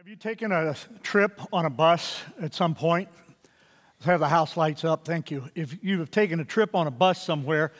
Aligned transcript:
Have 0.00 0.08
you 0.08 0.16
taken 0.16 0.50
a 0.50 0.74
trip 1.02 1.38
on 1.52 1.66
a 1.66 1.68
bus 1.70 2.22
at 2.40 2.54
some 2.54 2.74
point? 2.74 3.10
Let's 3.98 4.06
have 4.06 4.20
the 4.20 4.30
house 4.30 4.56
lights 4.56 4.82
up, 4.82 5.04
thank 5.04 5.30
you. 5.30 5.50
If 5.54 5.84
you 5.84 5.98
have 5.98 6.10
taken 6.10 6.40
a 6.40 6.44
trip 6.46 6.74
on 6.74 6.86
a 6.86 6.90
bus 6.90 7.22
somewhere, 7.22 7.72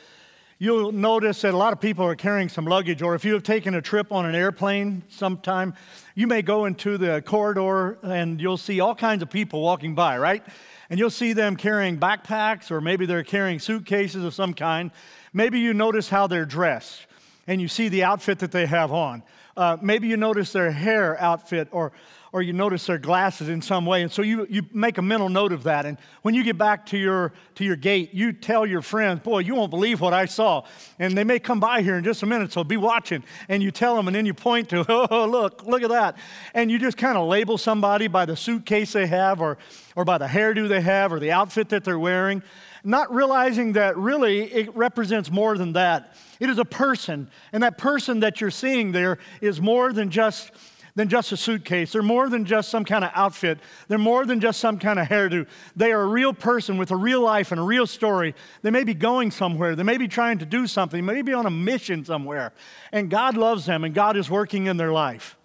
you'll 0.59 0.91
notice 0.91 1.41
that 1.41 1.55
a 1.55 1.57
lot 1.57 1.73
of 1.73 1.81
people 1.81 2.05
are 2.05 2.13
carrying 2.13 2.47
some 2.47 2.65
luggage, 2.65 3.01
or 3.01 3.15
if 3.15 3.25
you 3.25 3.33
have 3.33 3.41
taken 3.41 3.73
a 3.73 3.81
trip 3.81 4.11
on 4.11 4.27
an 4.27 4.35
airplane 4.35 5.01
sometime, 5.09 5.73
you 6.13 6.27
may 6.27 6.43
go 6.43 6.65
into 6.65 6.99
the 6.99 7.23
corridor 7.25 7.97
and 8.03 8.39
you'll 8.39 8.55
see 8.55 8.81
all 8.81 8.93
kinds 8.93 9.23
of 9.23 9.31
people 9.31 9.63
walking 9.63 9.95
by, 9.95 10.19
right? 10.19 10.43
And 10.91 10.99
you'll 10.99 11.09
see 11.09 11.33
them 11.33 11.55
carrying 11.55 11.97
backpacks, 11.97 12.69
or 12.69 12.81
maybe 12.81 13.07
they're 13.07 13.23
carrying 13.23 13.57
suitcases 13.57 14.23
of 14.23 14.35
some 14.35 14.53
kind. 14.53 14.91
Maybe 15.33 15.59
you 15.59 15.73
notice 15.73 16.07
how 16.07 16.27
they're 16.27 16.45
dressed 16.45 17.07
and 17.47 17.59
you 17.59 17.67
see 17.67 17.89
the 17.89 18.03
outfit 18.03 18.37
that 18.39 18.51
they 18.51 18.67
have 18.67 18.91
on. 18.91 19.23
Uh, 19.57 19.77
maybe 19.81 20.07
you 20.07 20.17
notice 20.17 20.51
their 20.51 20.71
hair 20.71 21.19
outfit 21.19 21.67
or, 21.71 21.91
or 22.31 22.41
you 22.41 22.53
notice 22.53 22.85
their 22.85 22.97
glasses 22.97 23.49
in 23.49 23.61
some 23.61 23.85
way. 23.85 24.01
And 24.01 24.11
so 24.11 24.21
you, 24.21 24.47
you 24.49 24.63
make 24.71 24.97
a 24.97 25.01
mental 25.01 25.27
note 25.27 25.51
of 25.51 25.63
that. 25.63 25.85
And 25.85 25.97
when 26.21 26.33
you 26.33 26.43
get 26.43 26.57
back 26.57 26.85
to 26.87 26.97
your, 26.97 27.33
to 27.55 27.65
your 27.65 27.75
gate, 27.75 28.13
you 28.13 28.31
tell 28.31 28.65
your 28.65 28.81
friends, 28.81 29.19
Boy, 29.19 29.39
you 29.39 29.55
won't 29.55 29.69
believe 29.69 29.99
what 29.99 30.13
I 30.13 30.25
saw. 30.25 30.63
And 30.99 31.17
they 31.17 31.25
may 31.25 31.39
come 31.39 31.59
by 31.59 31.81
here 31.81 31.97
in 31.97 32.03
just 32.03 32.23
a 32.23 32.25
minute, 32.25 32.53
so 32.53 32.63
be 32.63 32.77
watching. 32.77 33.23
And 33.49 33.61
you 33.61 33.71
tell 33.71 33.95
them, 33.95 34.07
and 34.07 34.15
then 34.15 34.25
you 34.25 34.33
point 34.33 34.69
to, 34.69 34.85
Oh, 35.11 35.25
look, 35.25 35.65
look 35.65 35.83
at 35.83 35.89
that. 35.89 36.17
And 36.53 36.71
you 36.71 36.79
just 36.79 36.97
kind 36.97 37.17
of 37.17 37.27
label 37.27 37.57
somebody 37.57 38.07
by 38.07 38.25
the 38.25 38.37
suitcase 38.37 38.93
they 38.93 39.07
have, 39.07 39.41
or, 39.41 39.57
or 39.95 40.05
by 40.05 40.17
the 40.17 40.27
hairdo 40.27 40.69
they 40.69 40.81
have, 40.81 41.11
or 41.11 41.19
the 41.19 41.31
outfit 41.31 41.69
that 41.69 41.83
they're 41.83 41.99
wearing 41.99 42.41
not 42.83 43.13
realizing 43.13 43.73
that 43.73 43.97
really 43.97 44.51
it 44.51 44.75
represents 44.75 45.29
more 45.29 45.57
than 45.57 45.73
that. 45.73 46.15
It 46.41 46.49
is 46.49 46.57
a 46.57 46.65
person, 46.65 47.29
and 47.53 47.61
that 47.61 47.77
person 47.77 48.21
that 48.21 48.41
you're 48.41 48.49
seeing 48.49 48.91
there 48.91 49.19
is 49.41 49.61
more 49.61 49.93
than 49.93 50.09
just 50.09 50.51
than 50.95 51.07
just 51.07 51.31
a 51.31 51.37
suitcase. 51.37 51.93
They're 51.93 52.01
more 52.01 52.29
than 52.29 52.45
just 52.45 52.69
some 52.69 52.83
kind 52.83 53.05
of 53.05 53.11
outfit. 53.13 53.59
They're 53.87 53.97
more 53.97 54.25
than 54.25 54.41
just 54.41 54.59
some 54.59 54.77
kind 54.77 54.99
of 54.99 55.07
hairdo. 55.07 55.47
They 55.75 55.93
are 55.93 56.01
a 56.01 56.07
real 56.07 56.33
person 56.33 56.77
with 56.77 56.91
a 56.91 56.97
real 56.97 57.21
life 57.21 57.51
and 57.51 57.61
a 57.61 57.63
real 57.63 57.87
story. 57.87 58.35
They 58.61 58.71
may 58.71 58.83
be 58.83 58.93
going 58.93 59.31
somewhere. 59.31 59.75
They 59.75 59.83
may 59.83 59.97
be 59.97 60.09
trying 60.09 60.39
to 60.39 60.45
do 60.45 60.67
something. 60.67 61.05
They 61.05 61.13
may 61.13 61.21
be 61.21 61.31
on 61.31 61.45
a 61.45 61.51
mission 61.51 62.03
somewhere. 62.03 62.51
And 62.91 63.09
God 63.09 63.37
loves 63.37 63.65
them 63.67 63.85
and 63.85 63.93
God 63.93 64.17
is 64.17 64.29
working 64.29 64.65
in 64.65 64.75
their 64.75 64.91
life. 64.91 65.37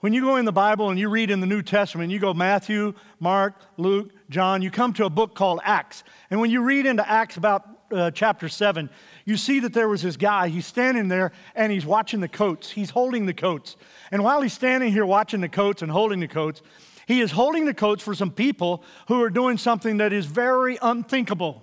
When 0.00 0.12
you 0.12 0.20
go 0.20 0.36
in 0.36 0.44
the 0.44 0.52
Bible 0.52 0.90
and 0.90 1.00
you 1.00 1.08
read 1.08 1.30
in 1.30 1.40
the 1.40 1.46
New 1.46 1.62
Testament, 1.62 2.12
you 2.12 2.20
go 2.20 2.32
Matthew, 2.32 2.94
Mark, 3.18 3.54
Luke, 3.78 4.12
John, 4.30 4.62
you 4.62 4.70
come 4.70 4.92
to 4.92 5.06
a 5.06 5.10
book 5.10 5.34
called 5.34 5.60
Acts. 5.64 6.04
And 6.30 6.38
when 6.38 6.50
you 6.50 6.60
read 6.60 6.86
into 6.86 7.08
Acts 7.10 7.36
about 7.36 7.66
uh, 7.90 8.10
chapter 8.10 8.48
7, 8.48 8.90
you 9.26 9.36
see 9.36 9.60
that 9.60 9.74
there 9.74 9.88
was 9.88 10.02
this 10.02 10.16
guy. 10.16 10.48
He's 10.48 10.64
standing 10.64 11.08
there 11.08 11.32
and 11.54 11.70
he's 11.70 11.84
watching 11.84 12.20
the 12.20 12.28
coats. 12.28 12.70
He's 12.70 12.90
holding 12.90 13.26
the 13.26 13.34
coats. 13.34 13.76
And 14.12 14.22
while 14.22 14.40
he's 14.40 14.52
standing 14.52 14.92
here 14.92 15.04
watching 15.04 15.40
the 15.40 15.48
coats 15.48 15.82
and 15.82 15.90
holding 15.90 16.20
the 16.20 16.28
coats, 16.28 16.62
he 17.06 17.20
is 17.20 17.32
holding 17.32 17.66
the 17.66 17.74
coats 17.74 18.02
for 18.02 18.14
some 18.14 18.30
people 18.30 18.84
who 19.08 19.20
are 19.22 19.30
doing 19.30 19.58
something 19.58 19.96
that 19.98 20.12
is 20.12 20.26
very 20.26 20.78
unthinkable. 20.80 21.62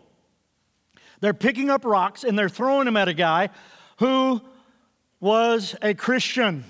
They're 1.22 1.34
picking 1.34 1.70
up 1.70 1.86
rocks 1.86 2.26
and 2.26 2.38
they're 2.38 2.50
throwing 2.50 2.86
them 2.86 2.98
at 2.98 3.08
a 3.08 3.14
guy 3.14 3.50
who 3.98 4.42
was 5.22 5.74
a 5.82 5.94
Christian. 5.94 6.66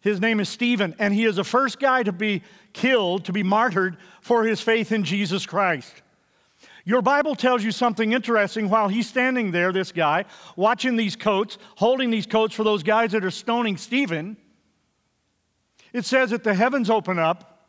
His 0.00 0.20
name 0.20 0.40
is 0.40 0.48
Stephen, 0.48 0.94
and 0.98 1.12
he 1.12 1.26
is 1.26 1.36
the 1.36 1.44
first 1.44 1.78
guy 1.78 2.02
to 2.02 2.12
be 2.12 2.42
killed, 2.72 3.26
to 3.26 3.32
be 3.32 3.42
martyred 3.42 3.98
for 4.22 4.44
his 4.44 4.60
faith 4.60 4.90
in 4.90 5.04
Jesus 5.04 5.44
Christ. 5.44 5.92
Your 6.88 7.02
Bible 7.02 7.34
tells 7.34 7.62
you 7.62 7.70
something 7.70 8.14
interesting 8.14 8.70
while 8.70 8.88
he's 8.88 9.06
standing 9.06 9.50
there, 9.50 9.72
this 9.72 9.92
guy, 9.92 10.24
watching 10.56 10.96
these 10.96 11.16
coats, 11.16 11.58
holding 11.76 12.08
these 12.08 12.24
coats 12.24 12.54
for 12.54 12.64
those 12.64 12.82
guys 12.82 13.12
that 13.12 13.26
are 13.26 13.30
stoning 13.30 13.76
Stephen. 13.76 14.38
It 15.92 16.06
says 16.06 16.30
that 16.30 16.44
the 16.44 16.54
heavens 16.54 16.88
open 16.88 17.18
up, 17.18 17.66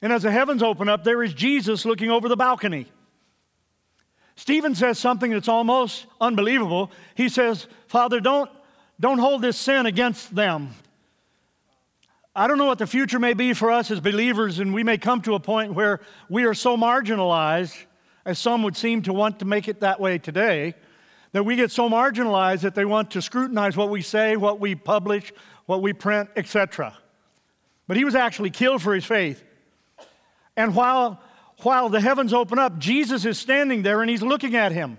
and 0.00 0.10
as 0.10 0.22
the 0.22 0.30
heavens 0.30 0.62
open 0.62 0.88
up, 0.88 1.04
there 1.04 1.22
is 1.22 1.34
Jesus 1.34 1.84
looking 1.84 2.10
over 2.10 2.30
the 2.30 2.36
balcony. 2.36 2.86
Stephen 4.36 4.74
says 4.74 4.98
something 4.98 5.30
that's 5.30 5.46
almost 5.46 6.06
unbelievable. 6.18 6.90
He 7.14 7.28
says, 7.28 7.66
Father, 7.88 8.20
don't, 8.20 8.50
don't 8.98 9.18
hold 9.18 9.42
this 9.42 9.58
sin 9.58 9.84
against 9.84 10.34
them. 10.34 10.70
I 12.38 12.46
don't 12.48 12.58
know 12.58 12.66
what 12.66 12.78
the 12.78 12.86
future 12.86 13.18
may 13.18 13.32
be 13.32 13.54
for 13.54 13.70
us 13.70 13.90
as 13.90 13.98
believers, 13.98 14.58
and 14.58 14.74
we 14.74 14.84
may 14.84 14.98
come 14.98 15.22
to 15.22 15.36
a 15.36 15.40
point 15.40 15.72
where 15.72 16.00
we 16.28 16.44
are 16.44 16.52
so 16.52 16.76
marginalized, 16.76 17.74
as 18.26 18.38
some 18.38 18.62
would 18.62 18.76
seem 18.76 19.00
to 19.04 19.14
want 19.14 19.38
to 19.38 19.46
make 19.46 19.68
it 19.68 19.80
that 19.80 19.98
way 20.00 20.18
today, 20.18 20.74
that 21.32 21.44
we 21.44 21.56
get 21.56 21.70
so 21.70 21.88
marginalized 21.88 22.60
that 22.60 22.74
they 22.74 22.84
want 22.84 23.12
to 23.12 23.22
scrutinize 23.22 23.74
what 23.74 23.88
we 23.88 24.02
say, 24.02 24.36
what 24.36 24.60
we 24.60 24.74
publish, 24.74 25.32
what 25.64 25.80
we 25.80 25.94
print, 25.94 26.28
etc. 26.36 26.94
But 27.86 27.96
he 27.96 28.04
was 28.04 28.14
actually 28.14 28.50
killed 28.50 28.82
for 28.82 28.94
his 28.94 29.06
faith. 29.06 29.42
And 30.58 30.74
while, 30.74 31.22
while 31.62 31.88
the 31.88 32.02
heavens 32.02 32.34
open 32.34 32.58
up, 32.58 32.76
Jesus 32.76 33.24
is 33.24 33.38
standing 33.38 33.80
there 33.80 34.02
and 34.02 34.10
he's 34.10 34.22
looking 34.22 34.56
at 34.56 34.72
him 34.72 34.98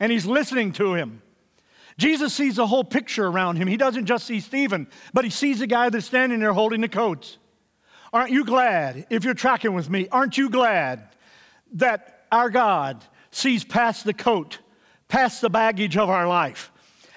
and 0.00 0.10
he's 0.10 0.24
listening 0.24 0.72
to 0.72 0.94
him. 0.94 1.20
Jesus 1.98 2.32
sees 2.32 2.56
the 2.56 2.66
whole 2.66 2.84
picture 2.84 3.26
around 3.26 3.56
him. 3.56 3.66
He 3.66 3.76
doesn't 3.76 4.06
just 4.06 4.24
see 4.24 4.38
Stephen, 4.40 4.86
but 5.12 5.24
he 5.24 5.30
sees 5.30 5.58
the 5.58 5.66
guy 5.66 5.90
that's 5.90 6.06
standing 6.06 6.38
there 6.38 6.52
holding 6.52 6.80
the 6.80 6.88
coats. 6.88 7.38
Aren't 8.12 8.30
you 8.30 8.44
glad, 8.44 9.06
if 9.10 9.24
you're 9.24 9.34
tracking 9.34 9.74
with 9.74 9.90
me, 9.90 10.08
aren't 10.10 10.38
you 10.38 10.48
glad 10.48 11.08
that 11.74 12.24
our 12.32 12.48
God 12.50 13.04
sees 13.30 13.64
past 13.64 14.04
the 14.04 14.14
coat, 14.14 14.58
past 15.08 15.40
the 15.40 15.50
baggage 15.50 15.96
of 15.96 16.08
our 16.08 16.26
life, 16.26 16.70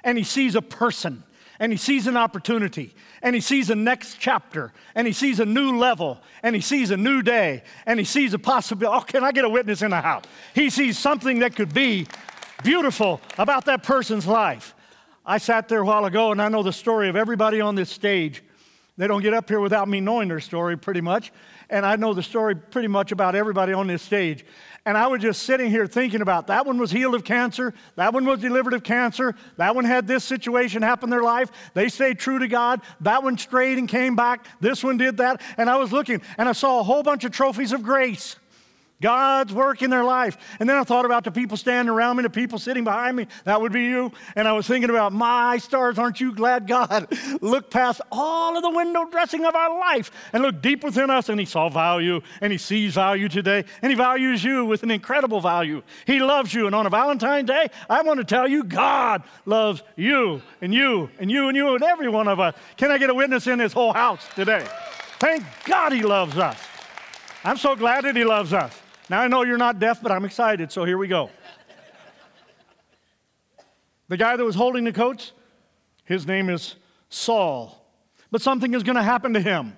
and 0.03 0.18
he 0.18 0.24
sees 0.24 0.56
a 0.56 0.62
person, 0.62 1.24
and 1.59 1.72
he 1.72 1.78
sees 1.78 2.08
an 2.08 2.18
opportunity, 2.18 2.94
and 3.22 3.36
he 3.36 3.41
sees 3.41 3.70
a 3.70 3.75
next 3.75 4.18
chapter, 4.20 4.74
and 4.96 5.06
he 5.06 5.14
sees 5.14 5.40
a 5.40 5.46
new 5.46 5.78
level, 5.78 6.20
and 6.41 6.56
he 6.56 6.62
sees 6.62 6.90
a 6.90 6.97
new 6.97 7.22
day, 7.22 7.62
and 7.86 8.00
he 8.00 8.06
sees 8.06 8.34
a 8.34 8.40
possibility. 8.40 8.97
Oh, 8.97 9.02
can 9.02 9.24
I 9.24 9.31
get 9.31 9.46
a 9.46 9.50
witness 9.50 9.84
in 9.84 9.91
the 9.91 10.02
house? 10.02 10.24
He 10.56 10.70
sees 10.72 10.97
something 10.97 11.40
that 11.40 11.56
could 11.56 11.74
be 11.74 12.08
beautiful 12.64 13.22
about 13.38 13.66
that 13.66 13.84
person's 13.84 14.28
life. 14.28 14.76
I 15.26 15.38
sat 15.38 15.68
there 15.68 15.80
a 15.80 15.86
while 15.86 16.06
ago 16.06 16.32
and 16.32 16.42
I 16.42 16.50
know 16.50 16.64
the 16.64 16.74
story 16.74 17.10
of 17.10 17.16
everybody 17.16 17.62
on 17.62 17.76
this 17.76 17.90
stage. 17.90 18.44
They 18.98 19.08
don't 19.08 19.22
get 19.22 19.34
up 19.34 19.50
here 19.50 19.60
without 19.60 19.88
me 19.88 20.00
knowing 20.00 20.28
their 20.28 20.40
story 20.40 20.78
pretty 20.78 21.02
much. 21.02 21.32
And 21.70 21.86
I 21.86 21.96
know 21.96 22.14
the 22.14 22.24
story 22.24 22.56
pretty 22.56 22.88
much 22.88 23.12
about 23.12 23.36
everybody 23.36 23.74
on 23.74 23.88
this 23.88 24.02
stage. 24.02 24.46
And 24.86 24.98
I 24.98 25.08
was 25.08 25.22
just 25.22 25.44
sitting 25.44 25.70
here 25.70 25.86
thinking 25.86 26.22
about 26.22 26.48
that 26.48 26.66
one 26.66 26.80
was 26.80 26.92
healed 26.92 27.14
of 27.14 27.24
cancer, 27.24 27.74
that 27.96 28.14
one 28.14 28.26
was 28.26 28.40
delivered 28.40 28.74
of 28.74 28.84
cancer, 28.84 29.36
that 29.58 29.76
one 29.76 29.86
had 29.86 30.08
this 30.08 30.24
situation 30.24 30.82
happen 30.82 31.08
in 31.08 31.12
their 31.12 31.24
life. 31.24 31.52
They 31.76 31.88
stayed 31.88 32.18
true 32.18 32.40
to 32.40 32.48
God. 32.48 32.82
That 33.02 33.24
one 33.24 33.38
strayed 33.38 33.78
and 33.78 33.88
came 33.88 34.16
back. 34.16 34.46
This 34.60 34.84
one 34.84 34.98
did 34.98 35.18
that. 35.18 35.42
And 35.58 35.70
I 35.70 35.78
was 35.78 35.92
looking 35.92 36.22
and 36.38 36.50
I 36.50 36.54
saw 36.54 36.80
a 36.80 36.84
whole 36.84 37.04
bunch 37.04 37.24
of 37.26 37.32
trophies 37.32 37.74
of 37.74 37.84
grace. 37.84 38.36
God's 39.02 39.54
work 39.54 39.82
in 39.82 39.90
their 39.90 40.04
life. 40.04 40.38
And 40.60 40.70
then 40.70 40.78
I 40.78 40.84
thought 40.84 41.06
about 41.06 41.24
the 41.24 41.32
people 41.32 41.58
standing 41.58 41.92
around 41.92 42.18
me, 42.18 42.24
the 42.24 42.30
people 42.30 42.60
sitting 42.60 42.84
behind 42.84 43.18
me. 43.18 43.28
That 43.44 43.60
would 43.60 43.74
be 43.74 43.86
you. 43.86 44.12
And 44.36 44.48
I 44.48 44.54
was 44.54 44.68
thinking 44.68 44.90
about, 44.90 45.12
my 45.12 45.58
stars, 45.58 45.98
aren't 45.98 46.22
you 46.22 46.34
glad 46.34 46.68
God 46.68 47.08
looked 47.42 47.72
past 47.72 48.02
all 48.12 48.56
of 48.56 48.64
the 48.64 48.70
window 48.70 49.06
dressing 49.06 49.46
of 49.46 49.56
our 49.56 49.78
life 49.80 50.12
and 50.32 50.44
looked 50.44 50.62
deep 50.62 50.84
within 50.84 51.10
us 51.10 51.30
and 51.30 51.40
He 51.40 51.46
saw 51.46 51.70
value 51.70 52.22
and 52.40 52.52
He 52.52 52.58
sees 52.58 52.94
value 52.94 53.28
today 53.28 53.66
and 53.82 53.92
He 53.92 53.96
values 53.96 54.44
you 54.44 54.66
with 54.66 54.84
an 54.84 54.92
incredible 54.92 55.42
value. 55.42 55.82
He 56.06 56.20
loves 56.20 56.54
you. 56.54 56.68
And 56.68 56.76
on 56.76 56.86
a 56.86 56.90
Valentine's 56.90 57.48
Day, 57.48 57.70
I 57.90 58.04
want 58.04 58.20
to 58.20 58.24
tell 58.24 58.48
you, 58.48 58.64
God 58.64 59.24
loves 59.46 59.82
you 59.96 60.42
and 60.62 60.74
you 60.74 61.10
and 61.20 61.32
you 61.32 61.48
and 61.48 61.58
you 61.58 61.74
and 61.74 61.84
every 61.84 62.10
one 62.10 62.28
of 62.28 62.40
us. 62.40 62.56
Can 62.78 62.92
I 62.92 62.98
get 62.98 63.10
a 63.10 63.14
witness 63.14 63.48
in 63.48 63.58
this 63.58 63.74
whole 63.74 63.94
house 63.94 64.28
today? 64.36 64.66
Thank 65.20 65.44
God 65.66 65.92
He 65.92 66.04
loves 66.04 66.38
us. 66.38 66.58
I'm 67.44 67.58
so 67.58 67.76
glad 67.76 68.04
that 68.06 68.16
He 68.16 68.24
loves 68.24 68.54
us. 68.54 68.80
Now, 69.12 69.20
I 69.20 69.28
know 69.28 69.44
you're 69.44 69.58
not 69.58 69.78
deaf, 69.78 70.02
but 70.02 70.10
I'm 70.10 70.24
excited, 70.24 70.72
so 70.72 70.86
here 70.86 70.98
we 70.98 71.10
go. 71.10 71.30
the 74.08 74.16
guy 74.16 74.38
that 74.38 74.46
was 74.46 74.56
holding 74.56 74.86
the 74.86 74.94
coats, 74.94 75.34
his 76.06 76.26
name 76.26 76.50
is 76.50 76.78
Saul. 77.10 77.86
But 78.32 78.42
something 78.42 78.74
is 78.74 78.84
going 78.84 78.96
to 78.96 79.04
happen 79.04 79.34
to 79.34 79.42
him. 79.42 79.76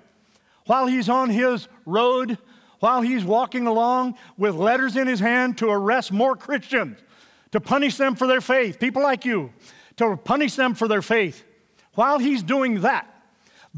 While 0.67 0.85
he's 0.85 1.09
on 1.09 1.31
his 1.31 1.67
road, 1.87 2.37
while 2.79 3.01
he's 3.01 3.25
walking 3.25 3.65
along 3.65 4.19
with 4.37 4.53
letters 4.53 4.97
in 4.97 5.07
his 5.07 5.19
hand 5.19 5.57
to 5.57 5.67
arrest 5.67 6.11
more 6.11 6.35
Christians, 6.35 6.99
to 7.53 7.59
punish 7.59 7.97
them 7.97 8.13
for 8.13 8.27
their 8.27 8.39
faith, 8.39 8.79
people 8.79 9.01
like 9.01 9.25
you, 9.25 9.51
to 9.95 10.15
punish 10.15 10.53
them 10.53 10.75
for 10.75 10.87
their 10.87 11.01
faith. 11.01 11.43
While 11.95 12.19
he's 12.19 12.43
doing 12.43 12.81
that, 12.81 13.07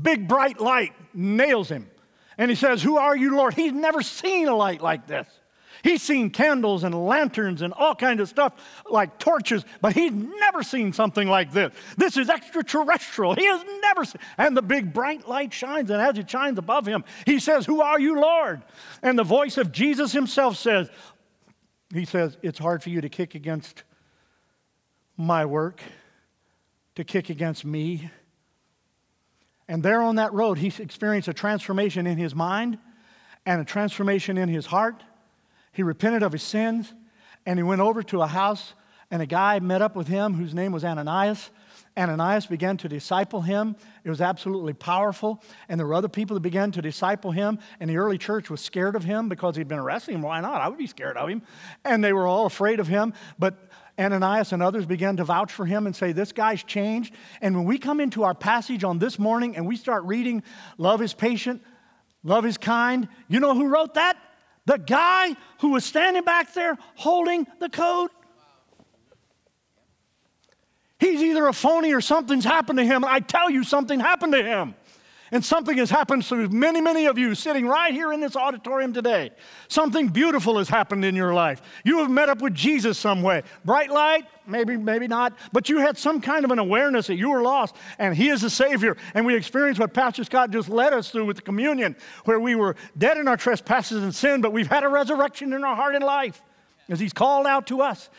big 0.01 0.27
bright 0.27 0.59
light 0.59 0.91
nails 1.13 1.69
him. 1.69 1.89
And 2.37 2.51
he 2.51 2.55
says, 2.55 2.83
Who 2.83 2.97
are 2.97 3.15
you, 3.15 3.37
Lord? 3.37 3.53
He's 3.53 3.71
never 3.71 4.01
seen 4.01 4.49
a 4.49 4.55
light 4.57 4.81
like 4.81 5.07
this. 5.07 5.29
He's 5.85 6.01
seen 6.01 6.31
candles 6.31 6.83
and 6.83 7.05
lanterns 7.05 7.61
and 7.61 7.71
all 7.71 7.93
kinds 7.93 8.19
of 8.19 8.27
stuff 8.27 8.53
like 8.89 9.19
torches, 9.19 9.63
but 9.81 9.93
he's 9.93 10.11
never 10.11 10.63
seen 10.63 10.91
something 10.93 11.27
like 11.27 11.51
this. 11.51 11.75
This 11.95 12.17
is 12.17 12.27
extraterrestrial. 12.27 13.35
He 13.35 13.45
has 13.45 13.63
never 13.83 14.03
seen. 14.03 14.19
And 14.39 14.57
the 14.57 14.63
big 14.63 14.93
bright 14.93 15.27
light 15.27 15.53
shines, 15.53 15.91
and 15.91 16.01
as 16.01 16.17
it 16.17 16.27
shines 16.27 16.57
above 16.57 16.87
him, 16.87 17.03
he 17.27 17.37
says, 17.37 17.67
Who 17.67 17.81
are 17.81 17.99
you, 17.99 18.19
Lord? 18.19 18.63
And 19.03 19.19
the 19.19 19.23
voice 19.23 19.59
of 19.59 19.71
Jesus 19.71 20.11
himself 20.11 20.57
says, 20.57 20.89
He 21.93 22.05
says, 22.05 22.35
It's 22.41 22.57
hard 22.57 22.81
for 22.81 22.89
you 22.89 23.01
to 23.01 23.09
kick 23.09 23.35
against 23.35 23.83
my 25.17 25.45
work, 25.45 25.83
to 26.95 27.03
kick 27.03 27.29
against 27.29 27.63
me. 27.63 28.09
And 29.67 29.83
there 29.83 30.01
on 30.01 30.15
that 30.15 30.33
road, 30.33 30.57
he 30.57 30.73
experienced 30.81 31.27
a 31.27 31.33
transformation 31.33 32.07
in 32.07 32.17
his 32.17 32.33
mind 32.33 32.79
and 33.45 33.61
a 33.61 33.65
transformation 33.65 34.39
in 34.39 34.49
his 34.49 34.65
heart. 34.65 35.03
He 35.75 35.83
repented 35.83 36.23
of 36.23 36.31
his 36.31 36.43
sins 36.43 36.93
and 37.45 37.59
he 37.59 37.63
went 37.63 37.81
over 37.81 38.01
to 38.03 38.21
a 38.21 38.27
house, 38.27 38.73
and 39.11 39.21
a 39.21 39.25
guy 39.25 39.59
met 39.59 39.81
up 39.81 39.95
with 39.95 40.07
him 40.07 40.33
whose 40.33 40.53
name 40.53 40.71
was 40.71 40.83
Ananias. 40.83 41.51
Ananias 41.95 42.47
began 42.47 42.75
to 42.77 42.89
disciple 42.89 43.41
him. 43.41 43.75
It 44.03 44.09
was 44.09 44.19
absolutely 44.19 44.73
powerful. 44.73 45.43
And 45.69 45.79
there 45.79 45.85
were 45.85 45.93
other 45.93 46.09
people 46.09 46.33
that 46.33 46.41
began 46.41 46.71
to 46.71 46.81
disciple 46.81 47.31
him. 47.31 47.59
And 47.79 47.89
the 47.89 47.97
early 47.97 48.17
church 48.17 48.49
was 48.49 48.61
scared 48.61 48.95
of 48.95 49.03
him 49.03 49.29
because 49.29 49.55
he'd 49.55 49.67
been 49.67 49.79
arresting 49.79 50.15
him. 50.15 50.21
Why 50.23 50.41
not? 50.41 50.59
I 50.59 50.67
would 50.67 50.79
be 50.79 50.87
scared 50.87 51.17
of 51.17 51.29
him. 51.29 51.43
And 51.85 52.03
they 52.03 52.11
were 52.13 52.25
all 52.25 52.47
afraid 52.47 52.79
of 52.79 52.87
him. 52.87 53.13
But 53.37 53.69
Ananias 53.97 54.51
and 54.51 54.63
others 54.63 54.85
began 54.85 55.17
to 55.17 55.23
vouch 55.23 55.51
for 55.51 55.65
him 55.65 55.85
and 55.85 55.95
say, 55.95 56.11
This 56.11 56.31
guy's 56.31 56.63
changed. 56.63 57.13
And 57.41 57.55
when 57.55 57.65
we 57.65 57.77
come 57.77 58.01
into 58.01 58.23
our 58.23 58.35
passage 58.35 58.83
on 58.83 58.99
this 58.99 59.19
morning 59.19 59.55
and 59.55 59.67
we 59.67 59.77
start 59.77 60.03
reading, 60.03 60.43
Love 60.77 61.01
is 61.01 61.13
patient, 61.13 61.61
love 62.23 62.45
is 62.45 62.57
kind, 62.57 63.07
you 63.29 63.39
know 63.39 63.53
who 63.53 63.67
wrote 63.67 63.93
that? 63.93 64.17
The 64.65 64.77
guy 64.77 65.35
who 65.59 65.69
was 65.69 65.85
standing 65.85 66.23
back 66.23 66.53
there 66.53 66.77
holding 66.95 67.45
the 67.59 67.69
coat. 67.69 68.11
He's 70.99 71.21
either 71.21 71.45
a 71.47 71.53
phony 71.53 71.93
or 71.93 72.01
something's 72.01 72.45
happened 72.45 72.79
to 72.79 72.85
him. 72.85 73.03
And 73.03 73.11
I 73.11 73.19
tell 73.19 73.49
you, 73.49 73.63
something 73.63 73.99
happened 73.99 74.33
to 74.33 74.43
him. 74.43 74.75
And 75.35 75.43
something 75.43 75.77
has 75.79 75.89
happened 75.89 76.23
to 76.23 76.47
many, 76.47 76.79
many 76.79 77.07
of 77.07 77.17
you 77.17 77.35
sitting 77.35 77.67
right 77.67 77.93
here 77.93 78.13
in 78.13 78.21
this 78.21 78.37
auditorium 78.37 78.93
today. 78.93 79.31
Something 79.67 80.07
beautiful 80.07 80.57
has 80.59 80.69
happened 80.69 81.03
in 81.03 81.13
your 81.13 81.33
life. 81.33 81.61
You 81.83 81.97
have 81.97 82.09
met 82.09 82.29
up 82.29 82.41
with 82.41 82.53
Jesus 82.53 82.97
some 82.97 83.21
way. 83.21 83.43
Bright 83.65 83.91
light, 83.91 84.27
maybe, 84.47 84.77
maybe 84.77 85.09
not, 85.09 85.33
but 85.51 85.67
you 85.67 85.79
had 85.79 85.97
some 85.97 86.21
kind 86.21 86.45
of 86.45 86.51
an 86.51 86.59
awareness 86.59 87.07
that 87.07 87.17
you 87.17 87.31
were 87.31 87.41
lost 87.41 87.75
and 87.99 88.15
He 88.15 88.29
is 88.29 88.39
the 88.39 88.49
Savior. 88.49 88.95
And 89.13 89.25
we 89.25 89.35
experienced 89.35 89.77
what 89.77 89.93
Pastor 89.93 90.23
Scott 90.23 90.51
just 90.51 90.69
led 90.69 90.93
us 90.93 91.11
through 91.11 91.25
with 91.25 91.35
the 91.35 91.41
communion, 91.41 91.97
where 92.23 92.39
we 92.39 92.55
were 92.55 92.77
dead 92.97 93.17
in 93.17 93.27
our 93.27 93.35
trespasses 93.35 94.03
and 94.03 94.15
sin, 94.15 94.39
but 94.39 94.53
we've 94.53 94.67
had 94.67 94.85
a 94.85 94.87
resurrection 94.87 95.51
in 95.51 95.65
our 95.65 95.75
heart 95.75 95.95
and 95.95 96.05
life 96.05 96.41
as 96.87 96.97
He's 96.97 97.11
called 97.11 97.45
out 97.45 97.67
to 97.67 97.81
us. 97.81 98.09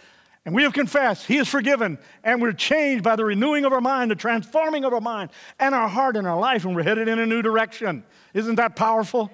And 0.46 0.54
we 0.54 0.62
have 0.62 0.72
confessed, 0.72 1.26
He 1.26 1.38
is 1.38 1.48
forgiven, 1.48 1.98
and 2.22 2.40
we're 2.40 2.52
changed 2.52 3.02
by 3.02 3.16
the 3.16 3.24
renewing 3.24 3.64
of 3.64 3.72
our 3.72 3.80
mind, 3.80 4.12
the 4.12 4.14
transforming 4.14 4.84
of 4.84 4.94
our 4.94 5.00
mind, 5.00 5.30
and 5.58 5.74
our 5.74 5.88
heart 5.88 6.16
and 6.16 6.24
our 6.24 6.38
life, 6.38 6.64
and 6.64 6.76
we're 6.76 6.84
headed 6.84 7.08
in 7.08 7.18
a 7.18 7.26
new 7.26 7.42
direction. 7.42 8.04
Isn't 8.32 8.54
that 8.54 8.76
powerful? 8.76 9.32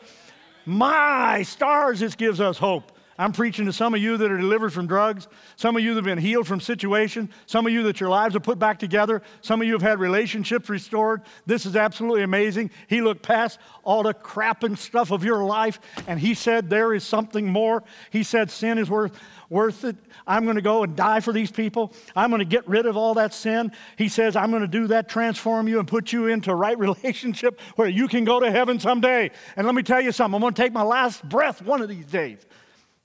My 0.64 1.42
stars, 1.42 2.00
this 2.00 2.14
gives 2.14 2.40
us 2.40 2.56
hope. 2.56 2.92
I'm 3.22 3.32
preaching 3.32 3.66
to 3.66 3.72
some 3.72 3.94
of 3.94 4.00
you 4.00 4.16
that 4.16 4.30
are 4.30 4.36
delivered 4.36 4.72
from 4.72 4.86
drugs, 4.86 5.28
some 5.56 5.76
of 5.76 5.82
you 5.82 5.94
that 5.94 5.98
have 5.98 6.04
been 6.04 6.18
healed 6.18 6.46
from 6.46 6.60
situation, 6.60 7.30
some 7.46 7.66
of 7.66 7.72
you 7.72 7.84
that 7.84 8.00
your 8.00 8.08
lives 8.08 8.34
are 8.34 8.40
put 8.40 8.58
back 8.58 8.78
together, 8.78 9.22
some 9.40 9.60
of 9.60 9.66
you 9.66 9.74
have 9.74 9.82
had 9.82 10.00
relationships 10.00 10.68
restored. 10.68 11.22
This 11.46 11.64
is 11.64 11.76
absolutely 11.76 12.22
amazing. 12.22 12.70
He 12.88 13.00
looked 13.00 13.22
past 13.22 13.60
all 13.84 14.02
the 14.02 14.12
crap 14.12 14.64
and 14.64 14.78
stuff 14.78 15.12
of 15.12 15.24
your 15.24 15.44
life, 15.44 15.78
and 16.06 16.18
he 16.18 16.34
said, 16.34 16.68
There 16.68 16.92
is 16.92 17.04
something 17.04 17.46
more. 17.46 17.84
He 18.10 18.24
said, 18.24 18.50
Sin 18.50 18.78
is 18.78 18.90
worth 18.90 19.12
worth 19.52 19.84
it. 19.84 19.96
I'm 20.26 20.44
going 20.44 20.56
to 20.56 20.62
go 20.62 20.82
and 20.82 20.96
die 20.96 21.20
for 21.20 21.30
these 21.30 21.50
people. 21.50 21.92
I'm 22.16 22.30
going 22.30 22.40
to 22.40 22.46
get 22.46 22.66
rid 22.66 22.86
of 22.86 22.96
all 22.96 23.14
that 23.14 23.34
sin. 23.34 23.70
He 23.98 24.08
says, 24.08 24.34
I'm 24.34 24.50
going 24.50 24.62
to 24.62 24.68
do 24.68 24.86
that, 24.86 25.10
transform 25.10 25.68
you, 25.68 25.78
and 25.78 25.86
put 25.86 26.10
you 26.10 26.26
into 26.26 26.50
a 26.50 26.54
right 26.54 26.78
relationship 26.88 27.60
where 27.76 27.86
you 27.86 28.08
can 28.08 28.24
go 28.24 28.40
to 28.40 28.50
heaven 28.50 28.80
someday. 28.80 29.30
And 29.54 29.66
let 29.66 29.74
me 29.74 29.82
tell 29.82 30.00
you 30.00 30.10
something, 30.10 30.34
I'm 30.34 30.40
going 30.40 30.54
to 30.54 30.62
take 30.62 30.72
my 30.72 30.82
last 30.82 31.22
breath 31.28 31.60
one 31.60 31.82
of 31.82 31.90
these 31.90 32.06
days. 32.06 32.38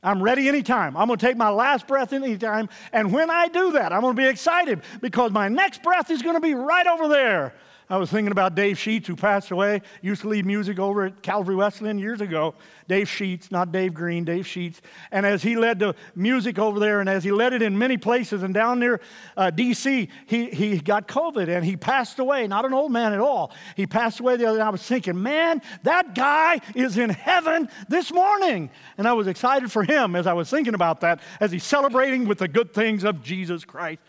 I'm 0.03 0.21
ready 0.21 0.47
anytime. 0.47 0.95
I'm 0.95 1.07
going 1.07 1.17
to 1.17 1.25
take 1.25 1.37
my 1.37 1.49
last 1.49 1.87
breath 1.87 2.13
anytime. 2.13 2.69
And 2.93 3.11
when 3.11 3.31
I 3.31 3.47
do 3.47 3.71
that, 3.71 3.91
I'm 3.91 4.01
going 4.01 4.15
to 4.15 4.21
be 4.21 4.27
excited 4.27 4.81
because 5.01 5.31
my 5.31 5.49
next 5.49 5.81
breath 5.81 6.11
is 6.11 6.21
going 6.21 6.35
to 6.35 6.41
be 6.41 6.53
right 6.53 6.85
over 6.85 7.07
there. 7.07 7.55
I 7.89 7.95
was 7.95 8.09
thinking 8.09 8.33
about 8.33 8.53
Dave 8.53 8.77
Sheets, 8.77 9.07
who 9.07 9.15
passed 9.15 9.49
away, 9.49 9.81
used 10.01 10.21
to 10.21 10.27
lead 10.27 10.45
music 10.45 10.77
over 10.77 11.05
at 11.05 11.21
Calvary 11.21 11.55
Wesleyan 11.55 11.97
years 11.97 12.19
ago. 12.19 12.53
Dave 12.89 13.07
Sheets, 13.07 13.49
not 13.49 13.71
Dave 13.71 13.93
Green, 13.93 14.25
Dave 14.25 14.45
Sheets. 14.45 14.81
And 15.09 15.25
as 15.25 15.41
he 15.41 15.55
led 15.55 15.79
the 15.79 15.95
music 16.13 16.59
over 16.59 16.81
there, 16.81 16.99
and 16.99 17.07
as 17.07 17.23
he 17.23 17.31
led 17.31 17.53
it 17.53 17.61
in 17.61 17.77
many 17.77 17.95
places, 17.95 18.43
and 18.43 18.53
down 18.53 18.79
near 18.79 18.99
uh, 19.37 19.51
D.C., 19.51 20.09
he, 20.25 20.49
he 20.49 20.79
got 20.79 21.07
COVID 21.07 21.47
and 21.47 21.63
he 21.63 21.77
passed 21.77 22.19
away. 22.19 22.45
Not 22.45 22.65
an 22.65 22.73
old 22.73 22.91
man 22.91 23.13
at 23.13 23.19
all. 23.21 23.53
He 23.77 23.87
passed 23.87 24.19
away 24.19 24.35
the 24.35 24.47
other 24.47 24.57
day. 24.57 24.63
I 24.63 24.69
was 24.69 24.83
thinking, 24.83 25.21
man, 25.21 25.61
that 25.83 26.13
guy 26.13 26.59
is 26.75 26.97
in 26.97 27.09
heaven 27.09 27.69
this 27.87 28.11
morning. 28.11 28.69
And 28.97 29.07
I 29.07 29.13
was 29.13 29.27
excited 29.27 29.71
for 29.71 29.83
him 29.83 30.17
as 30.17 30.27
I 30.27 30.33
was 30.33 30.49
thinking 30.49 30.73
about 30.73 30.99
that, 31.01 31.21
as 31.39 31.53
he's 31.53 31.63
celebrating 31.63 32.27
with 32.27 32.39
the 32.39 32.49
good 32.49 32.73
things 32.73 33.05
of 33.05 33.23
Jesus 33.23 33.63
Christ 33.63 34.01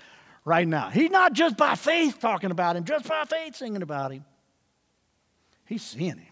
right 0.49 0.67
now. 0.67 0.89
He's 0.89 1.11
not 1.11 1.35
just 1.35 1.56
by 1.56 1.75
faith 1.75 2.19
talking 2.19 2.50
about 2.50 2.75
him, 2.75 2.85
just 2.85 3.06
by 3.06 3.25
faith 3.25 3.55
singing 3.55 3.83
about 3.83 4.12
him. 4.12 4.25
He's 5.67 5.83
seeing 5.83 6.17
him. 6.17 6.27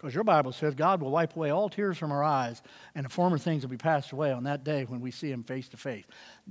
Because 0.00 0.14
your 0.14 0.24
Bible 0.24 0.52
says 0.52 0.74
God 0.74 1.02
will 1.02 1.10
wipe 1.10 1.36
away 1.36 1.50
all 1.50 1.68
tears 1.68 1.98
from 1.98 2.10
our 2.10 2.24
eyes, 2.24 2.62
and 2.94 3.04
the 3.04 3.10
former 3.10 3.36
things 3.36 3.62
will 3.62 3.68
be 3.68 3.76
passed 3.76 4.12
away 4.12 4.32
on 4.32 4.44
that 4.44 4.64
day 4.64 4.84
when 4.84 5.02
we 5.02 5.10
see 5.10 5.30
him 5.30 5.44
face 5.44 5.68
to 5.68 5.76
face. 5.76 6.06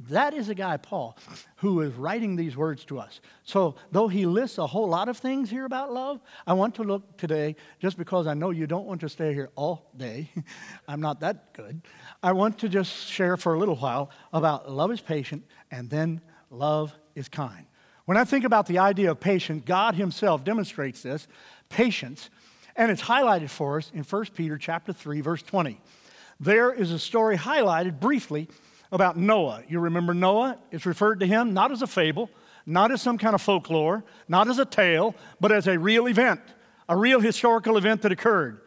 That 0.08 0.36
is 0.36 0.50
a 0.50 0.54
guy, 0.54 0.78
Paul, 0.78 1.18
who 1.56 1.82
is 1.82 1.92
writing 1.96 2.36
these 2.36 2.56
words 2.56 2.86
to 2.86 3.00
us. 3.00 3.22
So, 3.44 3.74
though 3.92 4.08
he 4.08 4.28
lists 4.28 4.60
a 4.60 4.68
whole 4.68 4.88
lot 4.88 5.10
of 5.10 5.18
things 5.18 5.50
here 5.50 5.66
about 5.66 5.92
love, 5.92 6.22
I 6.46 6.54
want 6.54 6.76
to 6.76 6.84
look 6.84 7.18
today, 7.18 7.56
just 7.80 7.98
because 7.98 8.28
I 8.28 8.36
know 8.36 8.52
you 8.52 8.68
don't 8.68 8.86
want 8.86 9.02
to 9.02 9.10
stay 9.10 9.34
here 9.34 9.50
all 9.56 9.90
day. 9.98 10.30
I'm 10.88 11.02
not 11.02 11.22
that 11.22 11.52
good. 11.54 11.82
I 12.22 12.34
want 12.34 12.60
to 12.60 12.70
just 12.70 13.08
share 13.08 13.36
for 13.36 13.56
a 13.56 13.58
little 13.58 13.78
while 13.78 14.12
about 14.32 14.72
love 14.72 14.92
is 14.92 15.02
patient 15.02 15.44
and 15.72 15.90
then 15.90 16.22
love 16.50 16.94
is 17.16 17.30
kind. 17.30 17.66
When 18.06 18.18
I 18.18 18.24
think 18.24 18.44
about 18.44 18.66
the 18.66 18.80
idea 18.80 19.12
of 19.12 19.20
patience, 19.20 19.64
God 19.66 19.96
himself 19.96 20.44
demonstrates 20.44 21.04
this 21.04 21.28
patience 21.70 22.30
and 22.76 22.92
it's 22.92 23.02
highlighted 23.02 23.50
for 23.50 23.78
us 23.78 23.92
in 23.94 24.04
1 24.04 24.26
Peter 24.36 24.58
chapter 24.58 24.94
3 24.94 25.22
verse 25.22 25.44
20. 25.44 25.80
There 26.40 26.72
is 26.72 26.92
a 26.92 27.00
story 27.00 27.38
highlighted 27.38 28.00
briefly 28.00 28.48
about 28.92 29.18
Noah. 29.18 29.64
You 29.68 29.80
remember 29.80 30.14
Noah? 30.14 30.58
It's 30.72 30.86
referred 30.86 31.20
to 31.20 31.28
him 31.28 31.54
not 31.54 31.72
as 31.72 31.82
a 31.82 31.88
fable, 31.88 32.30
not 32.66 32.92
as 32.92 33.02
some 33.02 33.18
kind 33.18 33.36
of 33.36 33.42
folklore, 33.42 34.04
not 34.28 34.48
as 34.48 34.60
a 34.60 34.66
tale, 34.66 35.14
but 35.40 35.52
as 35.52 35.68
a 35.68 35.78
real 35.78 36.08
event, 36.08 36.40
a 36.88 36.96
real 36.96 37.20
historical 37.20 37.78
event 37.78 38.02
that 38.04 38.12
occurred. 38.12 38.62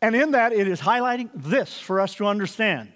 And 0.00 0.14
in 0.14 0.32
that, 0.32 0.52
it 0.52 0.68
is 0.68 0.80
highlighting 0.80 1.30
this 1.34 1.78
for 1.78 2.00
us 2.00 2.14
to 2.16 2.26
understand. 2.26 2.92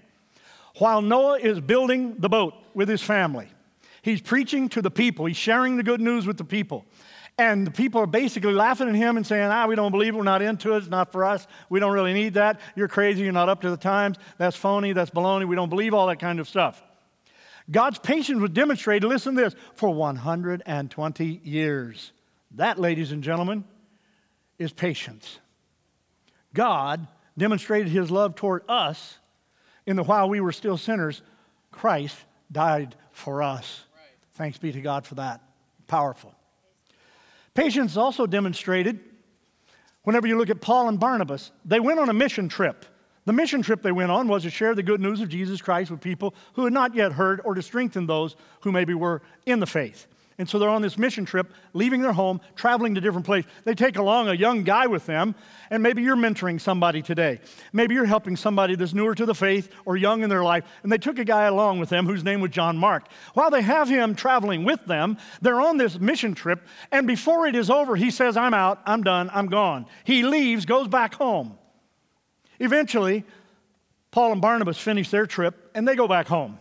While 0.79 1.03
Noah 1.03 1.39
is 1.39 1.61
building 1.61 2.17
the 2.19 2.29
boat 2.29 2.55
with 2.75 2.89
his 2.89 3.03
family, 3.03 3.49
he's 4.03 4.21
preaching 4.21 4.69
to 4.71 4.83
the 4.83 4.91
people, 4.91 5.27
he's 5.27 5.37
sharing 5.37 5.77
the 5.77 5.83
good 5.83 6.01
news 6.01 6.27
with 6.27 6.37
the 6.37 6.45
people. 6.45 6.87
And 7.39 7.67
the 7.67 7.71
people 7.71 8.01
are 8.03 8.07
basically 8.07 8.53
laughing 8.53 8.89
at 8.89 8.95
him 8.95 9.17
and 9.17 9.27
saying, 9.27 9.51
ah, 9.51 9.67
we 9.67 9.75
don't 9.75 9.93
believe 9.93 10.15
it, 10.15 10.17
we're 10.17 10.25
not 10.25 10.43
into 10.43 10.75
it, 10.75 10.79
it's 10.79 10.89
not 10.89 11.11
for 11.11 11.25
us, 11.25 11.47
we 11.71 11.81
don't 11.81 11.93
really 11.93 12.13
need 12.13 12.35
that, 12.35 12.61
you're 12.77 12.89
crazy, 12.89 13.23
you're 13.23 13.33
not 13.33 13.49
up 13.49 13.63
to 13.63 13.71
the 13.71 13.77
times, 13.77 14.19
that's 14.37 14.57
phony, 14.57 14.93
that's 14.93 15.11
baloney, 15.11 15.49
we 15.49 15.57
don't 15.57 15.71
believe 15.71 15.95
all 15.95 16.07
that 16.09 16.19
kind 16.19 16.39
of 16.39 16.49
stuff. 16.49 16.83
God's 17.71 17.99
patience 17.99 18.41
was 18.41 18.51
demonstrated, 18.51 19.09
listen 19.09 19.37
to 19.37 19.43
this, 19.43 19.55
for 19.75 19.95
120 19.95 21.41
years. 21.45 22.13
That, 22.57 22.79
ladies 22.79 23.13
and 23.13 23.23
gentlemen, 23.23 23.65
is 24.59 24.73
patience. 24.73 25.39
God 26.53 27.07
demonstrated 27.39 27.89
his 27.89 28.11
love 28.11 28.35
toward 28.35 28.65
us 28.69 29.19
in 29.91 29.97
the 29.97 30.05
while 30.05 30.29
we 30.29 30.41
were 30.41 30.53
still 30.53 30.77
sinners, 30.77 31.21
Christ 31.73 32.17
died 32.53 32.95
for 33.11 33.43
us. 33.43 33.83
Right. 33.93 34.05
Thanks 34.35 34.57
be 34.57 34.71
to 34.71 34.81
God 34.81 35.05
for 35.05 35.17
that. 35.17 35.41
Powerful. 35.89 36.33
Patience 37.55 37.97
also 37.97 38.25
demonstrated 38.25 39.01
whenever 40.05 40.29
you 40.29 40.39
look 40.39 40.49
at 40.49 40.61
Paul 40.61 40.89
and 40.89 41.01
Barnabas. 41.01 41.51
They 41.65 41.81
went 41.81 41.99
on 41.99 42.09
a 42.09 42.13
mission 42.13 42.49
trip. 42.49 42.87
The 43.25 43.33
mission 43.33 43.63
trip 43.63 43.83
they 43.83 43.91
went 43.91 44.13
on 44.13 44.29
was 44.29 44.45
to 44.45 44.51
share 44.51 44.77
the 44.77 44.85
good 44.85 45.01
news 45.01 45.21
of 45.21 45.29
Jesus 45.29 45.61
Christ 45.61 45.91
with 45.91 46.01
people 46.01 46.37
who 46.53 46.63
had 46.63 46.73
not 46.73 46.95
yet 46.95 47.11
heard 47.11 47.41
or 47.45 47.57
to 47.57 47.63
strengthen 47.63 48.07
those 48.07 48.37
who 48.61 48.71
maybe 48.71 48.95
were 48.95 49.23
in 49.45 49.59
the 49.59 49.67
faith. 49.67 50.07
And 50.41 50.49
so 50.49 50.59
they're 50.59 50.71
on 50.71 50.81
this 50.81 50.97
mission 50.97 51.27
trip, 51.27 51.53
leaving 51.75 52.01
their 52.01 52.15
home, 52.15 52.41
traveling 52.57 52.95
to 52.95 53.01
different 53.03 53.27
places. 53.27 53.51
They 53.65 53.75
take 53.75 53.99
along 53.99 54.29
a 54.29 54.33
young 54.33 54.65
guy 54.65 54.87
with 54.87 55.05
them, 55.05 55.35
and 55.69 55.83
maybe 55.83 56.01
you're 56.01 56.17
mentoring 56.17 56.59
somebody 56.59 57.03
today. 57.03 57.41
Maybe 57.75 57.95
you're 57.95 58.07
helping 58.07 58.37
somebody 58.37 58.75
that's 58.75 58.95
newer 58.95 59.15
to 59.15 59.27
the 59.27 59.35
faith 59.35 59.71
or 59.85 59.99
young 59.99 60.23
in 60.23 60.31
their 60.31 60.43
life, 60.43 60.65
and 60.83 60.91
they 60.91 60.97
took 60.97 61.19
a 61.19 61.27
guy 61.27 61.45
along 61.45 61.79
with 61.79 61.91
them 61.91 62.07
whose 62.07 62.25
name 62.25 62.41
was 62.41 62.53
John 62.53 62.79
Mark. 62.79 63.09
While 63.35 63.51
they 63.51 63.61
have 63.61 63.91
him 63.91 64.15
traveling 64.15 64.65
with 64.65 64.83
them, 64.87 65.19
they're 65.43 65.61
on 65.61 65.77
this 65.77 66.01
mission 66.01 66.35
trip, 66.35 66.67
and 66.91 67.07
before 67.07 67.47
it 67.47 67.55
is 67.55 67.69
over, 67.69 67.95
he 67.95 68.11
says, 68.11 68.39
I'm 68.39 68.55
out, 68.55 68.81
I'm 68.87 69.03
done, 69.03 69.29
I'm 69.35 69.49
gone. 69.49 69.85
He 70.05 70.23
leaves, 70.23 70.65
goes 70.65 70.89
back 70.89 71.13
home. 71.17 71.59
Eventually, 72.59 73.25
Paul 74.11 74.33
and 74.33 74.41
Barnabas 74.41 74.79
finish 74.79 75.11
their 75.11 75.27
trip, 75.27 75.71
and 75.75 75.87
they 75.87 75.97
go 75.97 76.09
back 76.09 76.29
home. 76.29 76.59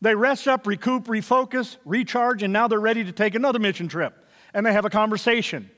They 0.00 0.14
rest 0.14 0.46
up, 0.48 0.66
recoup, 0.66 1.04
refocus, 1.04 1.76
recharge, 1.84 2.42
and 2.42 2.52
now 2.52 2.68
they're 2.68 2.80
ready 2.80 3.04
to 3.04 3.12
take 3.12 3.34
another 3.34 3.58
mission 3.58 3.88
trip. 3.88 4.14
And 4.52 4.64
they 4.64 4.72
have 4.72 4.84
a 4.84 4.90
conversation. 4.90 5.70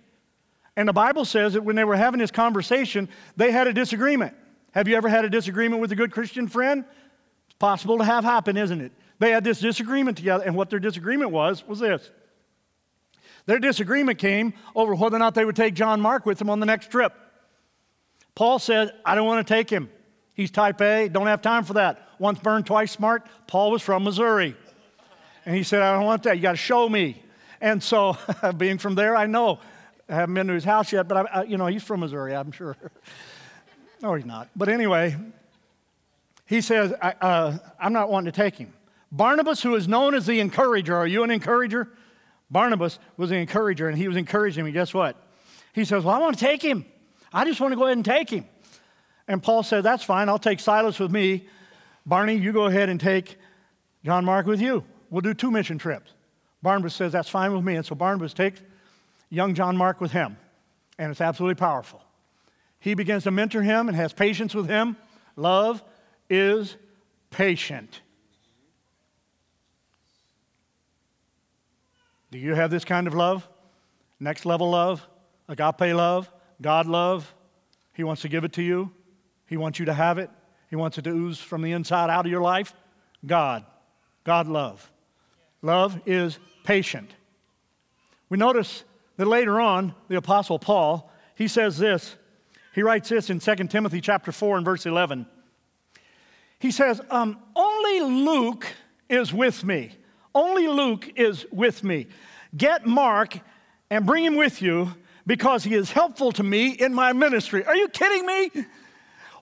And 0.76 0.88
the 0.88 0.92
Bible 0.92 1.24
says 1.24 1.54
that 1.54 1.62
when 1.62 1.76
they 1.76 1.84
were 1.84 1.96
having 1.96 2.18
this 2.18 2.30
conversation, 2.30 3.08
they 3.36 3.50
had 3.50 3.66
a 3.66 3.72
disagreement. 3.72 4.34
Have 4.72 4.88
you 4.88 4.96
ever 4.96 5.08
had 5.08 5.24
a 5.24 5.30
disagreement 5.30 5.80
with 5.80 5.90
a 5.92 5.96
good 5.96 6.12
Christian 6.12 6.48
friend? 6.48 6.84
It's 7.46 7.56
possible 7.58 7.98
to 7.98 8.04
have 8.04 8.24
happen, 8.24 8.56
isn't 8.56 8.80
it? 8.80 8.92
They 9.18 9.30
had 9.30 9.44
this 9.44 9.60
disagreement 9.60 10.18
together, 10.18 10.44
and 10.44 10.54
what 10.54 10.68
their 10.68 10.78
disagreement 10.78 11.30
was 11.30 11.66
was 11.66 11.78
this. 11.78 12.10
Their 13.46 13.58
disagreement 13.58 14.18
came 14.18 14.52
over 14.74 14.94
whether 14.94 15.16
or 15.16 15.20
not 15.20 15.34
they 15.34 15.44
would 15.44 15.56
take 15.56 15.74
John 15.74 16.00
Mark 16.00 16.26
with 16.26 16.38
them 16.38 16.50
on 16.50 16.60
the 16.60 16.66
next 16.66 16.90
trip. 16.90 17.14
Paul 18.34 18.58
said, 18.58 18.92
I 19.04 19.14
don't 19.14 19.26
want 19.26 19.46
to 19.46 19.54
take 19.54 19.70
him. 19.70 19.88
He's 20.36 20.50
type 20.50 20.82
A, 20.82 21.08
don't 21.08 21.28
have 21.28 21.40
time 21.40 21.64
for 21.64 21.72
that. 21.72 22.10
Once 22.18 22.38
burned, 22.38 22.66
twice 22.66 22.92
smart. 22.92 23.26
Paul 23.46 23.70
was 23.70 23.80
from 23.80 24.04
Missouri. 24.04 24.54
And 25.46 25.56
he 25.56 25.62
said, 25.62 25.80
I 25.80 25.94
don't 25.94 26.04
want 26.04 26.24
that. 26.24 26.36
You 26.36 26.42
got 26.42 26.52
to 26.52 26.58
show 26.58 26.86
me. 26.86 27.22
And 27.58 27.82
so, 27.82 28.18
being 28.58 28.76
from 28.76 28.96
there, 28.96 29.16
I 29.16 29.24
know. 29.24 29.60
I 30.10 30.14
haven't 30.14 30.34
been 30.34 30.46
to 30.48 30.52
his 30.52 30.62
house 30.64 30.92
yet, 30.92 31.08
but 31.08 31.26
I, 31.26 31.40
I, 31.40 31.42
you 31.44 31.56
know, 31.56 31.66
he's 31.66 31.82
from 31.82 32.00
Missouri, 32.00 32.34
I'm 32.34 32.52
sure. 32.52 32.76
no, 34.02 34.12
he's 34.12 34.26
not. 34.26 34.50
But 34.54 34.68
anyway, 34.68 35.16
he 36.44 36.60
says, 36.60 36.92
I, 37.00 37.14
uh, 37.18 37.58
I'm 37.80 37.94
not 37.94 38.10
wanting 38.10 38.30
to 38.30 38.36
take 38.36 38.56
him. 38.56 38.74
Barnabas, 39.10 39.62
who 39.62 39.74
is 39.74 39.88
known 39.88 40.14
as 40.14 40.26
the 40.26 40.40
encourager, 40.40 40.94
are 40.94 41.06
you 41.06 41.22
an 41.22 41.30
encourager? 41.30 41.88
Barnabas 42.50 42.98
was 43.16 43.30
an 43.30 43.38
encourager, 43.38 43.88
and 43.88 43.96
he 43.96 44.06
was 44.06 44.18
encouraging 44.18 44.66
me. 44.66 44.72
Guess 44.72 44.92
what? 44.92 45.16
He 45.72 45.86
says, 45.86 46.04
Well, 46.04 46.14
I 46.14 46.18
want 46.18 46.38
to 46.38 46.44
take 46.44 46.62
him. 46.62 46.84
I 47.32 47.46
just 47.46 47.58
want 47.58 47.72
to 47.72 47.76
go 47.76 47.84
ahead 47.84 47.96
and 47.96 48.04
take 48.04 48.28
him. 48.28 48.44
And 49.28 49.42
Paul 49.42 49.62
said, 49.62 49.82
That's 49.82 50.02
fine. 50.02 50.28
I'll 50.28 50.38
take 50.38 50.60
Silas 50.60 50.98
with 50.98 51.10
me. 51.10 51.48
Barney, 52.04 52.34
you 52.34 52.52
go 52.52 52.66
ahead 52.66 52.88
and 52.88 53.00
take 53.00 53.36
John 54.04 54.24
Mark 54.24 54.46
with 54.46 54.60
you. 54.60 54.84
We'll 55.10 55.20
do 55.20 55.34
two 55.34 55.50
mission 55.50 55.78
trips. 55.78 56.12
Barnabas 56.62 56.94
says, 56.94 57.12
That's 57.12 57.28
fine 57.28 57.52
with 57.52 57.64
me. 57.64 57.76
And 57.76 57.84
so 57.84 57.94
Barnabas 57.94 58.34
takes 58.34 58.60
young 59.30 59.54
John 59.54 59.76
Mark 59.76 60.00
with 60.00 60.12
him. 60.12 60.36
And 60.98 61.10
it's 61.10 61.20
absolutely 61.20 61.56
powerful. 61.56 62.02
He 62.78 62.94
begins 62.94 63.24
to 63.24 63.30
mentor 63.30 63.62
him 63.62 63.88
and 63.88 63.96
has 63.96 64.12
patience 64.12 64.54
with 64.54 64.68
him. 64.68 64.96
Love 65.34 65.82
is 66.30 66.76
patient. 67.30 68.00
Do 72.30 72.38
you 72.38 72.54
have 72.54 72.70
this 72.70 72.84
kind 72.84 73.06
of 73.06 73.14
love? 73.14 73.48
Next 74.20 74.44
level 74.44 74.70
love? 74.70 75.06
Agape 75.48 75.94
love? 75.94 76.30
God 76.60 76.86
love? 76.86 77.32
He 77.94 78.04
wants 78.04 78.22
to 78.22 78.28
give 78.28 78.44
it 78.44 78.52
to 78.54 78.62
you. 78.62 78.90
He 79.46 79.56
wants 79.56 79.78
you 79.78 79.86
to 79.86 79.94
have 79.94 80.18
it. 80.18 80.30
He 80.68 80.76
wants 80.76 80.98
it 80.98 81.02
to 81.02 81.10
ooze 81.10 81.38
from 81.38 81.62
the 81.62 81.72
inside 81.72 82.10
out 82.10 82.26
of 82.26 82.30
your 82.30 82.42
life. 82.42 82.74
God. 83.24 83.64
God 84.24 84.48
love. 84.48 84.90
Love 85.62 86.00
is 86.06 86.38
patient. 86.64 87.10
We 88.28 88.38
notice 88.38 88.84
that 89.16 89.26
later 89.26 89.60
on, 89.60 89.94
the 90.08 90.16
Apostle 90.16 90.58
Paul, 90.58 91.10
he 91.34 91.48
says 91.48 91.78
this. 91.78 92.16
He 92.74 92.82
writes 92.82 93.08
this 93.08 93.30
in 93.30 93.40
2 93.40 93.54
Timothy 93.68 94.00
chapter 94.00 94.32
4 94.32 94.58
and 94.58 94.64
verse 94.64 94.84
11. 94.84 95.26
He 96.58 96.70
says, 96.70 97.00
um, 97.10 97.38
Only 97.54 98.00
Luke 98.00 98.66
is 99.08 99.32
with 99.32 99.64
me. 99.64 99.92
Only 100.34 100.68
Luke 100.68 101.10
is 101.16 101.46
with 101.50 101.82
me. 101.84 102.08
Get 102.56 102.86
Mark 102.86 103.38
and 103.90 104.04
bring 104.04 104.24
him 104.24 104.34
with 104.34 104.60
you 104.60 104.94
because 105.26 105.64
he 105.64 105.74
is 105.74 105.90
helpful 105.90 106.32
to 106.32 106.42
me 106.42 106.70
in 106.70 106.92
my 106.92 107.12
ministry. 107.12 107.64
Are 107.64 107.76
you 107.76 107.88
kidding 107.88 108.26
me? 108.26 108.66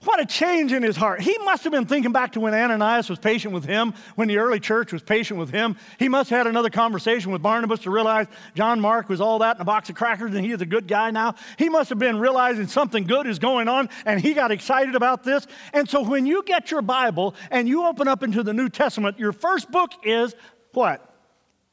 What 0.03 0.19
a 0.19 0.25
change 0.25 0.71
in 0.71 0.83
his 0.83 0.95
heart. 0.95 1.21
He 1.21 1.37
must 1.39 1.63
have 1.63 1.71
been 1.71 1.85
thinking 1.85 2.11
back 2.11 2.33
to 2.33 2.39
when 2.39 2.53
Ananias 2.53 3.09
was 3.09 3.17
patient 3.17 3.53
with 3.53 3.65
him, 3.65 3.93
when 4.15 4.27
the 4.27 4.37
early 4.37 4.59
church 4.59 4.91
was 4.91 5.01
patient 5.01 5.39
with 5.39 5.49
him. 5.49 5.77
He 5.97 6.09
must 6.09 6.29
have 6.29 6.39
had 6.39 6.47
another 6.47 6.69
conversation 6.69 7.31
with 7.31 7.41
Barnabas 7.41 7.79
to 7.81 7.91
realize 7.91 8.27
John 8.55 8.79
Mark 8.79 9.09
was 9.09 9.21
all 9.21 9.39
that 9.39 9.55
in 9.55 9.61
a 9.61 9.65
box 9.65 9.89
of 9.89 9.95
crackers 9.95 10.33
and 10.35 10.45
he 10.45 10.51
is 10.51 10.61
a 10.61 10.65
good 10.65 10.87
guy 10.87 11.11
now. 11.11 11.35
He 11.57 11.69
must 11.69 11.89
have 11.89 11.99
been 11.99 12.19
realizing 12.19 12.67
something 12.67 13.05
good 13.05 13.25
is 13.25 13.39
going 13.39 13.67
on 13.67 13.89
and 14.05 14.19
he 14.19 14.33
got 14.33 14.51
excited 14.51 14.95
about 14.95 15.23
this. 15.23 15.47
And 15.73 15.89
so 15.89 16.03
when 16.03 16.25
you 16.25 16.43
get 16.43 16.71
your 16.71 16.81
Bible 16.81 17.33
and 17.49 17.67
you 17.67 17.85
open 17.85 18.07
up 18.07 18.21
into 18.21 18.43
the 18.43 18.53
New 18.53 18.69
Testament, 18.69 19.17
your 19.17 19.31
first 19.31 19.71
book 19.71 19.91
is 20.03 20.35
what? 20.73 21.13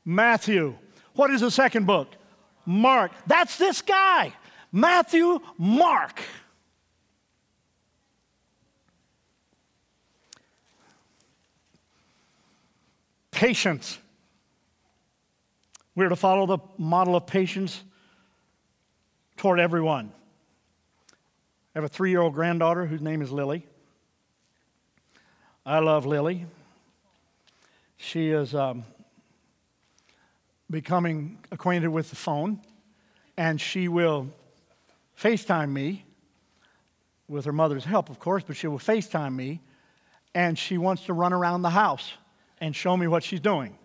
Matthew. 0.04 0.76
What 1.14 1.30
is 1.30 1.40
the 1.40 1.50
second 1.50 1.86
book? 1.86 2.08
Mark. 2.64 3.12
That's 3.26 3.58
this 3.58 3.82
guy. 3.82 4.32
Matthew, 4.70 5.40
Mark. 5.58 6.22
Patience. 13.42 13.98
We're 15.96 16.10
to 16.10 16.14
follow 16.14 16.46
the 16.46 16.58
model 16.78 17.16
of 17.16 17.26
patience 17.26 17.82
toward 19.36 19.58
everyone. 19.58 20.12
I 21.10 21.78
have 21.78 21.82
a 21.82 21.88
three 21.88 22.10
year 22.10 22.20
old 22.20 22.34
granddaughter 22.34 22.86
whose 22.86 23.00
name 23.00 23.20
is 23.20 23.32
Lily. 23.32 23.66
I 25.66 25.80
love 25.80 26.06
Lily. 26.06 26.46
She 27.96 28.30
is 28.30 28.54
um, 28.54 28.84
becoming 30.70 31.38
acquainted 31.50 31.88
with 31.88 32.10
the 32.10 32.16
phone, 32.16 32.60
and 33.36 33.60
she 33.60 33.88
will 33.88 34.28
FaceTime 35.20 35.70
me 35.72 36.04
with 37.26 37.44
her 37.46 37.52
mother's 37.52 37.84
help, 37.84 38.08
of 38.08 38.20
course, 38.20 38.44
but 38.46 38.54
she 38.54 38.68
will 38.68 38.78
FaceTime 38.78 39.34
me, 39.34 39.60
and 40.32 40.56
she 40.56 40.78
wants 40.78 41.06
to 41.06 41.12
run 41.12 41.32
around 41.32 41.62
the 41.62 41.70
house 41.70 42.12
and 42.62 42.76
show 42.76 42.96
me 42.96 43.08
what 43.08 43.24
she's 43.24 43.40
doing. 43.40 43.76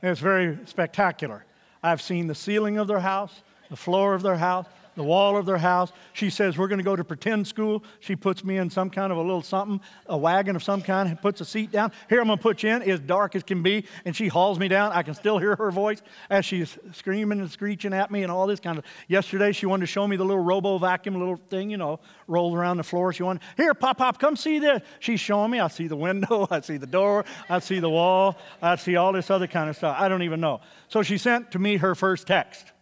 It's 0.00 0.20
very 0.20 0.56
spectacular. 0.64 1.44
I've 1.82 2.00
seen 2.00 2.28
the 2.28 2.36
ceiling 2.36 2.78
of 2.78 2.86
their 2.86 3.00
house, 3.00 3.42
the 3.68 3.76
floor 3.76 4.14
of 4.14 4.22
their 4.22 4.36
house, 4.36 4.66
the 4.96 5.04
wall 5.04 5.36
of 5.36 5.46
their 5.46 5.58
house. 5.58 5.92
She 6.12 6.30
says, 6.30 6.58
We're 6.58 6.68
going 6.68 6.78
to 6.78 6.84
go 6.84 6.96
to 6.96 7.04
pretend 7.04 7.46
school. 7.46 7.84
She 8.00 8.16
puts 8.16 8.44
me 8.44 8.56
in 8.56 8.70
some 8.70 8.90
kind 8.90 9.12
of 9.12 9.18
a 9.18 9.22
little 9.22 9.42
something, 9.42 9.80
a 10.06 10.16
wagon 10.16 10.56
of 10.56 10.62
some 10.62 10.82
kind, 10.82 11.20
puts 11.20 11.40
a 11.40 11.44
seat 11.44 11.70
down. 11.70 11.92
Here, 12.08 12.20
I'm 12.20 12.26
going 12.26 12.38
to 12.38 12.42
put 12.42 12.62
you 12.62 12.70
in, 12.70 12.82
as 12.82 13.00
dark 13.00 13.36
as 13.36 13.42
can 13.42 13.62
be. 13.62 13.84
And 14.04 14.16
she 14.16 14.28
hauls 14.28 14.58
me 14.58 14.68
down. 14.68 14.92
I 14.92 15.02
can 15.02 15.14
still 15.14 15.38
hear 15.38 15.54
her 15.56 15.70
voice 15.70 16.02
as 16.30 16.44
she's 16.44 16.76
screaming 16.92 17.40
and 17.40 17.50
screeching 17.50 17.92
at 17.92 18.10
me 18.10 18.22
and 18.22 18.32
all 18.32 18.46
this 18.46 18.60
kind 18.60 18.78
of. 18.78 18.84
Yesterday, 19.08 19.52
she 19.52 19.66
wanted 19.66 19.82
to 19.82 19.86
show 19.86 20.06
me 20.06 20.16
the 20.16 20.24
little 20.24 20.42
robo 20.42 20.78
vacuum 20.78 21.18
little 21.18 21.40
thing, 21.50 21.70
you 21.70 21.76
know, 21.76 22.00
rolls 22.26 22.54
around 22.54 22.78
the 22.78 22.84
floor. 22.84 23.12
She 23.12 23.22
wanted, 23.22 23.42
Here, 23.56 23.74
Pop 23.74 23.98
Pop, 23.98 24.18
come 24.18 24.36
see 24.36 24.58
this. 24.58 24.82
She's 25.00 25.20
showing 25.20 25.50
me. 25.50 25.60
I 25.60 25.68
see 25.68 25.88
the 25.88 25.96
window, 25.96 26.46
I 26.50 26.60
see 26.60 26.78
the 26.78 26.86
door, 26.86 27.24
I 27.48 27.58
see 27.58 27.80
the 27.80 27.90
wall, 27.90 28.36
I 28.62 28.76
see 28.76 28.96
all 28.96 29.12
this 29.12 29.30
other 29.30 29.46
kind 29.46 29.68
of 29.68 29.76
stuff. 29.76 29.96
I 29.98 30.08
don't 30.08 30.22
even 30.22 30.40
know. 30.40 30.60
So 30.88 31.02
she 31.02 31.18
sent 31.18 31.52
to 31.52 31.58
me 31.58 31.76
her 31.76 31.94
first 31.94 32.26
text. 32.26 32.72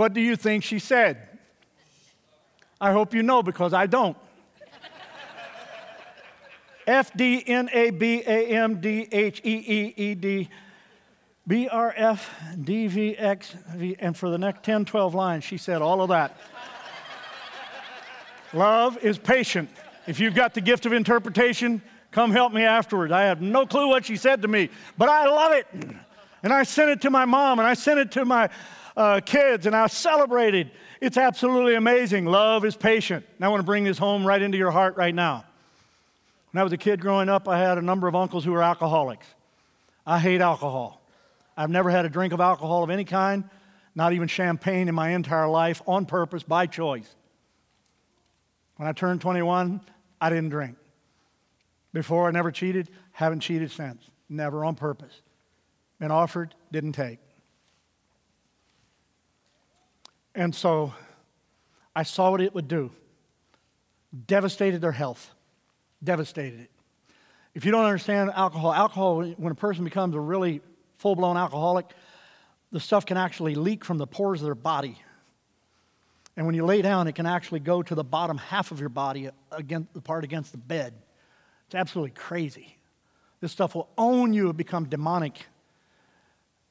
What 0.00 0.14
do 0.14 0.22
you 0.22 0.34
think 0.34 0.64
she 0.64 0.78
said? 0.78 1.28
I 2.80 2.92
hope 2.92 3.12
you 3.12 3.22
know 3.22 3.42
because 3.42 3.74
I 3.74 3.84
don't. 3.84 4.16
F 6.86 7.12
D 7.14 7.44
N 7.46 7.68
A 7.70 7.90
B 7.90 8.22
A 8.26 8.46
M 8.46 8.80
D 8.80 9.06
H 9.12 9.42
E 9.44 9.56
E 9.58 9.94
E 9.94 10.14
D 10.14 10.48
B 11.46 11.68
R 11.68 11.92
F 11.94 12.34
D 12.64 12.86
V 12.86 13.14
X 13.14 13.54
V. 13.76 13.94
And 13.98 14.16
for 14.16 14.30
the 14.30 14.38
next 14.38 14.62
10, 14.62 14.86
12 14.86 15.14
lines, 15.14 15.44
she 15.44 15.58
said 15.58 15.82
all 15.82 16.00
of 16.00 16.08
that. 16.08 16.34
Love 18.54 18.96
is 19.04 19.18
patient. 19.18 19.68
If 20.06 20.18
you've 20.18 20.34
got 20.34 20.54
the 20.54 20.62
gift 20.62 20.86
of 20.86 20.94
interpretation, 20.94 21.82
come 22.10 22.30
help 22.30 22.54
me 22.54 22.62
afterwards. 22.62 23.12
I 23.12 23.24
have 23.24 23.42
no 23.42 23.66
clue 23.66 23.88
what 23.88 24.06
she 24.06 24.16
said 24.16 24.40
to 24.40 24.48
me, 24.48 24.70
but 24.96 25.10
I 25.10 25.26
love 25.26 25.52
it. 25.52 25.66
And 26.42 26.54
I 26.54 26.62
sent 26.62 26.88
it 26.88 27.02
to 27.02 27.10
my 27.10 27.26
mom 27.26 27.58
and 27.58 27.68
I 27.68 27.74
sent 27.74 27.98
it 27.98 28.10
to 28.12 28.24
my 28.24 28.48
uh, 28.96 29.20
kids, 29.20 29.66
and 29.66 29.74
I 29.74 29.86
celebrated. 29.86 30.70
It's 31.00 31.16
absolutely 31.16 31.74
amazing. 31.74 32.26
Love 32.26 32.64
is 32.64 32.76
patient. 32.76 33.24
And 33.36 33.44
I 33.44 33.48
want 33.48 33.60
to 33.60 33.66
bring 33.66 33.84
this 33.84 33.98
home 33.98 34.26
right 34.26 34.40
into 34.40 34.58
your 34.58 34.70
heart 34.70 34.96
right 34.96 35.14
now. 35.14 35.44
When 36.52 36.60
I 36.60 36.64
was 36.64 36.72
a 36.72 36.76
kid 36.76 37.00
growing 37.00 37.28
up, 37.28 37.48
I 37.48 37.58
had 37.58 37.78
a 37.78 37.82
number 37.82 38.08
of 38.08 38.14
uncles 38.14 38.44
who 38.44 38.52
were 38.52 38.62
alcoholics. 38.62 39.26
I 40.06 40.18
hate 40.18 40.40
alcohol. 40.40 41.00
I've 41.56 41.70
never 41.70 41.90
had 41.90 42.04
a 42.04 42.08
drink 42.08 42.32
of 42.32 42.40
alcohol 42.40 42.82
of 42.82 42.90
any 42.90 43.04
kind, 43.04 43.44
not 43.94 44.12
even 44.12 44.28
champagne 44.28 44.88
in 44.88 44.94
my 44.94 45.10
entire 45.10 45.48
life, 45.48 45.82
on 45.86 46.06
purpose, 46.06 46.42
by 46.42 46.66
choice. 46.66 47.14
When 48.76 48.88
I 48.88 48.92
turned 48.92 49.20
21, 49.20 49.80
I 50.20 50.30
didn't 50.30 50.48
drink. 50.48 50.76
Before, 51.92 52.28
I 52.28 52.30
never 52.30 52.50
cheated, 52.50 52.88
haven't 53.12 53.40
cheated 53.40 53.70
since. 53.70 54.02
Never 54.28 54.64
on 54.64 54.74
purpose. 54.74 55.22
Been 55.98 56.10
offered, 56.10 56.54
didn't 56.72 56.92
take. 56.92 57.18
And 60.34 60.54
so 60.54 60.94
I 61.94 62.02
saw 62.02 62.30
what 62.30 62.40
it 62.40 62.54
would 62.54 62.68
do. 62.68 62.90
Devastated 64.26 64.80
their 64.80 64.92
health. 64.92 65.30
Devastated 66.02 66.60
it. 66.60 66.70
If 67.54 67.64
you 67.64 67.72
don't 67.72 67.84
understand 67.84 68.30
alcohol, 68.34 68.72
alcohol, 68.72 69.22
when 69.22 69.52
a 69.52 69.56
person 69.56 69.84
becomes 69.84 70.14
a 70.14 70.20
really 70.20 70.60
full 70.98 71.16
blown 71.16 71.36
alcoholic, 71.36 71.86
the 72.70 72.80
stuff 72.80 73.04
can 73.06 73.16
actually 73.16 73.54
leak 73.54 73.84
from 73.84 73.98
the 73.98 74.06
pores 74.06 74.40
of 74.40 74.44
their 74.44 74.54
body. 74.54 74.96
And 76.36 76.46
when 76.46 76.54
you 76.54 76.64
lay 76.64 76.80
down, 76.80 77.08
it 77.08 77.16
can 77.16 77.26
actually 77.26 77.60
go 77.60 77.82
to 77.82 77.94
the 77.94 78.04
bottom 78.04 78.38
half 78.38 78.70
of 78.70 78.80
your 78.80 78.88
body, 78.88 79.30
against, 79.50 79.92
the 79.92 80.00
part 80.00 80.24
against 80.24 80.52
the 80.52 80.58
bed. 80.58 80.94
It's 81.66 81.74
absolutely 81.74 82.12
crazy. 82.12 82.76
This 83.40 83.52
stuff 83.52 83.74
will 83.74 83.88
own 83.98 84.32
you 84.32 84.48
and 84.48 84.56
become 84.56 84.84
demonic. 84.84 85.44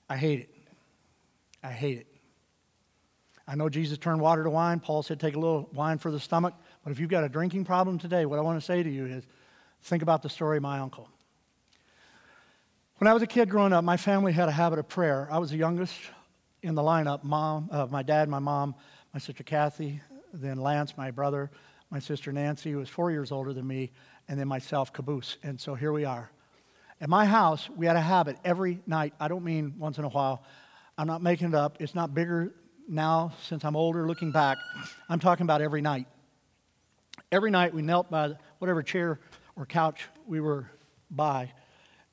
I 0.10 0.18
hate 0.18 0.40
it. 0.40 0.50
I 1.62 1.72
hate 1.72 2.00
it. 2.00 2.08
I 3.50 3.56
know 3.56 3.68
Jesus 3.68 3.98
turned 3.98 4.22
water 4.22 4.44
to 4.44 4.50
wine. 4.52 4.80
Paul 4.80 5.02
said, 5.02 5.20
take 5.20 5.36
a 5.36 5.40
little 5.40 5.68
wine 5.74 5.98
for 5.98 6.12
the 6.12 6.20
stomach. 6.20 6.54
But 6.84 6.92
if 6.92 7.00
you've 7.00 7.10
got 7.10 7.24
a 7.24 7.30
drinking 7.30 7.66
problem 7.66 7.98
today, 7.98 8.28
what 8.28 8.38
I 8.38 8.44
want 8.44 8.60
to 8.60 8.66
say 8.66 8.84
to 8.84 8.90
you 8.90 9.08
is 9.08 9.24
think 9.82 10.04
about 10.04 10.22
the 10.22 10.30
story 10.30 10.58
of 10.58 10.64
my 10.64 10.78
uncle. 10.78 11.10
When 12.98 13.08
I 13.08 13.14
was 13.14 13.24
a 13.24 13.28
kid 13.28 13.50
growing 13.50 13.74
up, 13.74 13.84
my 13.84 13.98
family 13.98 14.34
had 14.34 14.50
a 14.50 14.52
habit 14.52 14.78
of 14.78 14.88
prayer. 14.88 15.28
I 15.32 15.40
was 15.40 15.50
the 15.50 15.58
youngest 15.58 15.96
in 16.62 16.76
the 16.76 16.84
lineup 16.84 17.24
mom, 17.24 17.70
uh, 17.72 17.88
my 17.90 18.04
dad, 18.04 18.30
my 18.30 18.38
mom, 18.38 18.76
my 19.16 19.20
sister 19.20 19.44
Kathy, 19.44 20.00
then 20.32 20.60
Lance, 20.60 20.96
my 20.96 21.10
brother, 21.10 21.50
my 21.90 21.98
sister 21.98 22.32
Nancy, 22.32 22.72
who 22.72 22.78
was 22.78 22.90
four 22.90 23.10
years 23.10 23.32
older 23.32 23.52
than 23.52 23.66
me, 23.66 23.92
and 24.28 24.40
then 24.40 24.48
myself, 24.48 24.94
Caboose. 24.94 25.38
And 25.42 25.60
so 25.60 25.74
here 25.74 25.92
we 25.92 26.06
are. 26.06 26.30
At 27.02 27.10
my 27.10 27.26
house, 27.26 27.68
we 27.76 27.88
had 27.88 27.96
a 27.96 28.02
habit 28.02 28.38
every 28.46 28.80
night. 28.86 29.16
I 29.20 29.28
don't 29.28 29.44
mean 29.44 29.74
once 29.80 29.98
in 29.98 30.04
a 30.04 30.10
while. 30.10 30.44
I'm 31.00 31.08
not 31.08 31.24
making 31.24 31.48
it 31.48 31.56
up. 31.56 31.78
It's 31.80 31.96
not 31.96 32.14
bigger 32.14 32.54
now 32.90 33.32
since 33.44 33.64
I'm 33.64 33.76
older 33.76 34.08
looking 34.08 34.32
back. 34.32 34.58
I'm 35.08 35.20
talking 35.20 35.44
about 35.44 35.62
every 35.62 35.82
night. 35.82 36.08
Every 37.32 37.52
night 37.52 37.74
we 37.74 37.82
knelt 37.82 38.10
by 38.10 38.34
whatever 38.58 38.82
chair 38.82 39.20
or 39.56 39.66
couch 39.66 40.08
we 40.26 40.42
were 40.42 40.70
by, 41.12 41.52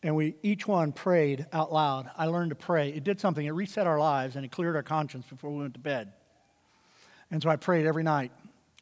and 0.02 0.14
we 0.14 0.37
each 0.42 0.66
one 0.66 0.92
prayed 0.92 1.47
out 1.52 1.73
loud. 1.73 2.11
I 2.16 2.26
learned 2.26 2.50
to 2.50 2.56
pray. 2.56 2.90
It 2.90 3.04
did 3.04 3.18
something, 3.18 3.45
it 3.45 3.50
reset 3.50 3.87
our 3.87 3.99
lives 3.99 4.37
and 4.37 4.45
it 4.45 4.52
cleared 4.52 4.76
our 4.76 4.83
conscience 4.83 5.26
before 5.26 5.50
we 5.50 5.61
went 5.61 5.75
to 5.75 5.80
bed. 5.80 6.12
And 7.30 7.42
so 7.42 7.49
I 7.49 7.56
prayed 7.56 7.87
every 7.87 8.02
night. 8.02 8.30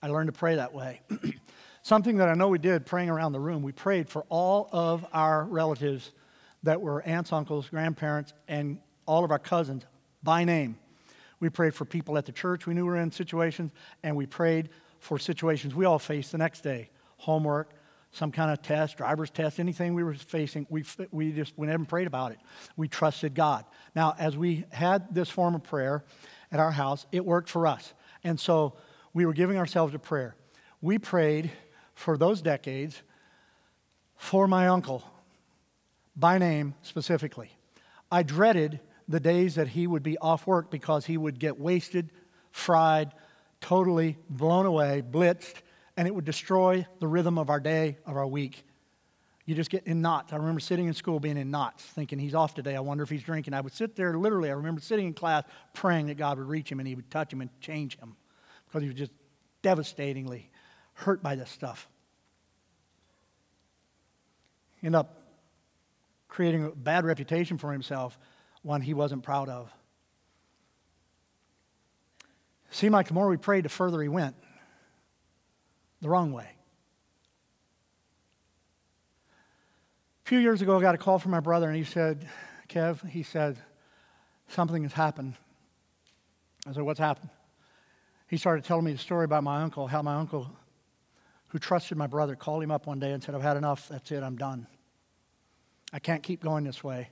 I 0.02 0.08
learned 0.08 0.28
to 0.28 0.38
pray 0.38 0.56
that 0.56 0.74
way. 0.74 1.00
something 1.82 2.16
that 2.16 2.28
I 2.28 2.34
know 2.34 2.48
we 2.48 2.58
did 2.58 2.84
praying 2.84 3.10
around 3.10 3.32
the 3.32 3.40
room, 3.40 3.62
we 3.62 3.72
prayed 3.72 4.08
for 4.08 4.24
all 4.28 4.68
of 4.72 5.06
our 5.12 5.44
relatives 5.44 6.12
that 6.62 6.80
were 6.80 7.02
aunts, 7.02 7.32
uncles, 7.32 7.68
grandparents, 7.68 8.32
and 8.48 8.78
all 9.06 9.24
of 9.24 9.30
our 9.30 9.38
cousins 9.38 9.84
by 10.22 10.44
name. 10.44 10.78
We 11.40 11.50
prayed 11.50 11.74
for 11.74 11.84
people 11.84 12.16
at 12.16 12.26
the 12.26 12.32
church 12.32 12.66
we 12.66 12.74
knew 12.74 12.86
were 12.86 12.96
in 12.96 13.10
situations, 13.10 13.72
and 14.02 14.16
we 14.16 14.26
prayed 14.26 14.70
for 14.98 15.18
situations 15.18 15.74
we 15.74 15.84
all 15.84 15.98
faced 15.98 16.32
the 16.32 16.38
next 16.38 16.62
day 16.62 16.90
homework, 17.16 17.70
some 18.12 18.30
kind 18.30 18.50
of 18.50 18.62
test, 18.62 18.96
driver's 18.96 19.30
test, 19.30 19.58
anything 19.58 19.94
we 19.94 20.04
were 20.04 20.14
facing, 20.14 20.66
we, 20.70 20.84
we 21.10 21.32
just 21.32 21.56
went 21.58 21.72
and 21.72 21.88
prayed 21.88 22.06
about 22.06 22.32
it. 22.32 22.38
We 22.76 22.86
trusted 22.86 23.34
God. 23.34 23.64
Now, 23.94 24.14
as 24.18 24.36
we 24.36 24.64
had 24.70 25.12
this 25.14 25.28
form 25.28 25.54
of 25.54 25.62
prayer 25.62 26.04
at 26.52 26.60
our 26.60 26.70
house, 26.70 27.06
it 27.12 27.24
worked 27.24 27.48
for 27.48 27.66
us. 27.66 27.92
And 28.22 28.38
so 28.38 28.74
we 29.12 29.26
were 29.26 29.32
giving 29.32 29.56
ourselves 29.56 29.92
to 29.92 29.98
prayer. 29.98 30.36
We 30.80 30.98
prayed 30.98 31.50
for 31.94 32.16
those 32.16 32.40
decades 32.40 33.02
for 34.16 34.46
my 34.46 34.68
uncle, 34.68 35.02
by 36.14 36.38
name 36.38 36.74
specifically. 36.82 37.50
I 38.12 38.22
dreaded 38.22 38.80
the 39.08 39.20
days 39.20 39.56
that 39.56 39.68
he 39.68 39.86
would 39.86 40.02
be 40.02 40.18
off 40.18 40.46
work 40.46 40.70
because 40.70 41.06
he 41.06 41.16
would 41.16 41.38
get 41.38 41.58
wasted, 41.58 42.10
fried, 42.52 43.12
totally 43.60 44.16
blown 44.28 44.66
away, 44.66 45.02
blitzed, 45.08 45.56
and 45.96 46.08
it 46.08 46.14
would 46.14 46.24
destroy 46.24 46.86
the 47.00 47.06
rhythm 47.06 47.38
of 47.38 47.50
our 47.50 47.60
day, 47.60 47.98
of 48.06 48.16
our 48.16 48.26
week. 48.26 48.64
You 49.46 49.54
just 49.54 49.70
get 49.70 49.86
in 49.86 50.00
knots. 50.00 50.32
I 50.32 50.36
remember 50.36 50.60
sitting 50.60 50.86
in 50.86 50.94
school 50.94 51.20
being 51.20 51.36
in 51.36 51.50
knots, 51.50 51.84
thinking 51.84 52.18
he's 52.18 52.34
off 52.34 52.54
today. 52.54 52.74
I 52.76 52.80
wonder 52.80 53.04
if 53.04 53.10
he's 53.10 53.22
drinking. 53.22 53.52
I 53.52 53.60
would 53.60 53.74
sit 53.74 53.94
there 53.94 54.16
literally. 54.16 54.48
I 54.48 54.54
remember 54.54 54.80
sitting 54.80 55.06
in 55.06 55.12
class 55.12 55.44
praying 55.74 56.06
that 56.06 56.16
God 56.16 56.38
would 56.38 56.48
reach 56.48 56.72
him 56.72 56.80
and 56.80 56.88
he 56.88 56.94
would 56.94 57.10
touch 57.10 57.32
him 57.32 57.42
and 57.42 57.50
change 57.60 57.98
him 57.98 58.16
because 58.66 58.82
he 58.82 58.88
was 58.88 58.96
just 58.96 59.12
devastatingly 59.60 60.50
hurt 60.94 61.22
by 61.22 61.34
this 61.34 61.50
stuff. 61.50 61.88
End 64.82 64.96
up 64.96 65.20
creating 66.28 66.64
a 66.64 66.70
bad 66.70 67.04
reputation 67.04 67.58
for 67.58 67.72
himself, 67.72 68.18
one 68.64 68.80
he 68.80 68.94
wasn't 68.94 69.22
proud 69.22 69.48
of. 69.48 69.72
Seemed 72.70 72.92
like 72.92 73.06
the 73.06 73.14
more 73.14 73.28
we 73.28 73.36
prayed, 73.36 73.64
the 73.64 73.68
further 73.68 74.02
he 74.02 74.08
went 74.08 74.34
the 76.00 76.08
wrong 76.08 76.32
way. 76.32 76.48
A 80.24 80.28
few 80.28 80.38
years 80.38 80.60
ago, 80.60 80.76
I 80.76 80.80
got 80.80 80.94
a 80.94 80.98
call 80.98 81.18
from 81.18 81.30
my 81.30 81.40
brother, 81.40 81.68
and 81.68 81.76
he 81.76 81.84
said, 81.84 82.28
Kev, 82.68 83.08
he 83.08 83.22
said, 83.22 83.56
something 84.48 84.82
has 84.82 84.92
happened. 84.92 85.34
I 86.66 86.72
said, 86.72 86.82
What's 86.82 86.98
happened? 86.98 87.30
He 88.26 88.36
started 88.36 88.64
telling 88.64 88.84
me 88.84 88.92
the 88.92 88.98
story 88.98 89.24
about 89.24 89.44
my 89.44 89.62
uncle, 89.62 89.86
how 89.86 90.02
my 90.02 90.16
uncle, 90.16 90.50
who 91.48 91.58
trusted 91.58 91.96
my 91.96 92.06
brother, 92.06 92.34
called 92.34 92.62
him 92.62 92.70
up 92.70 92.86
one 92.86 92.98
day 92.98 93.12
and 93.12 93.22
said, 93.22 93.34
I've 93.34 93.42
had 93.42 93.56
enough. 93.56 93.88
That's 93.88 94.10
it. 94.10 94.22
I'm 94.22 94.36
done. 94.36 94.66
I 95.92 95.98
can't 96.00 96.22
keep 96.22 96.42
going 96.42 96.64
this 96.64 96.82
way. 96.82 97.10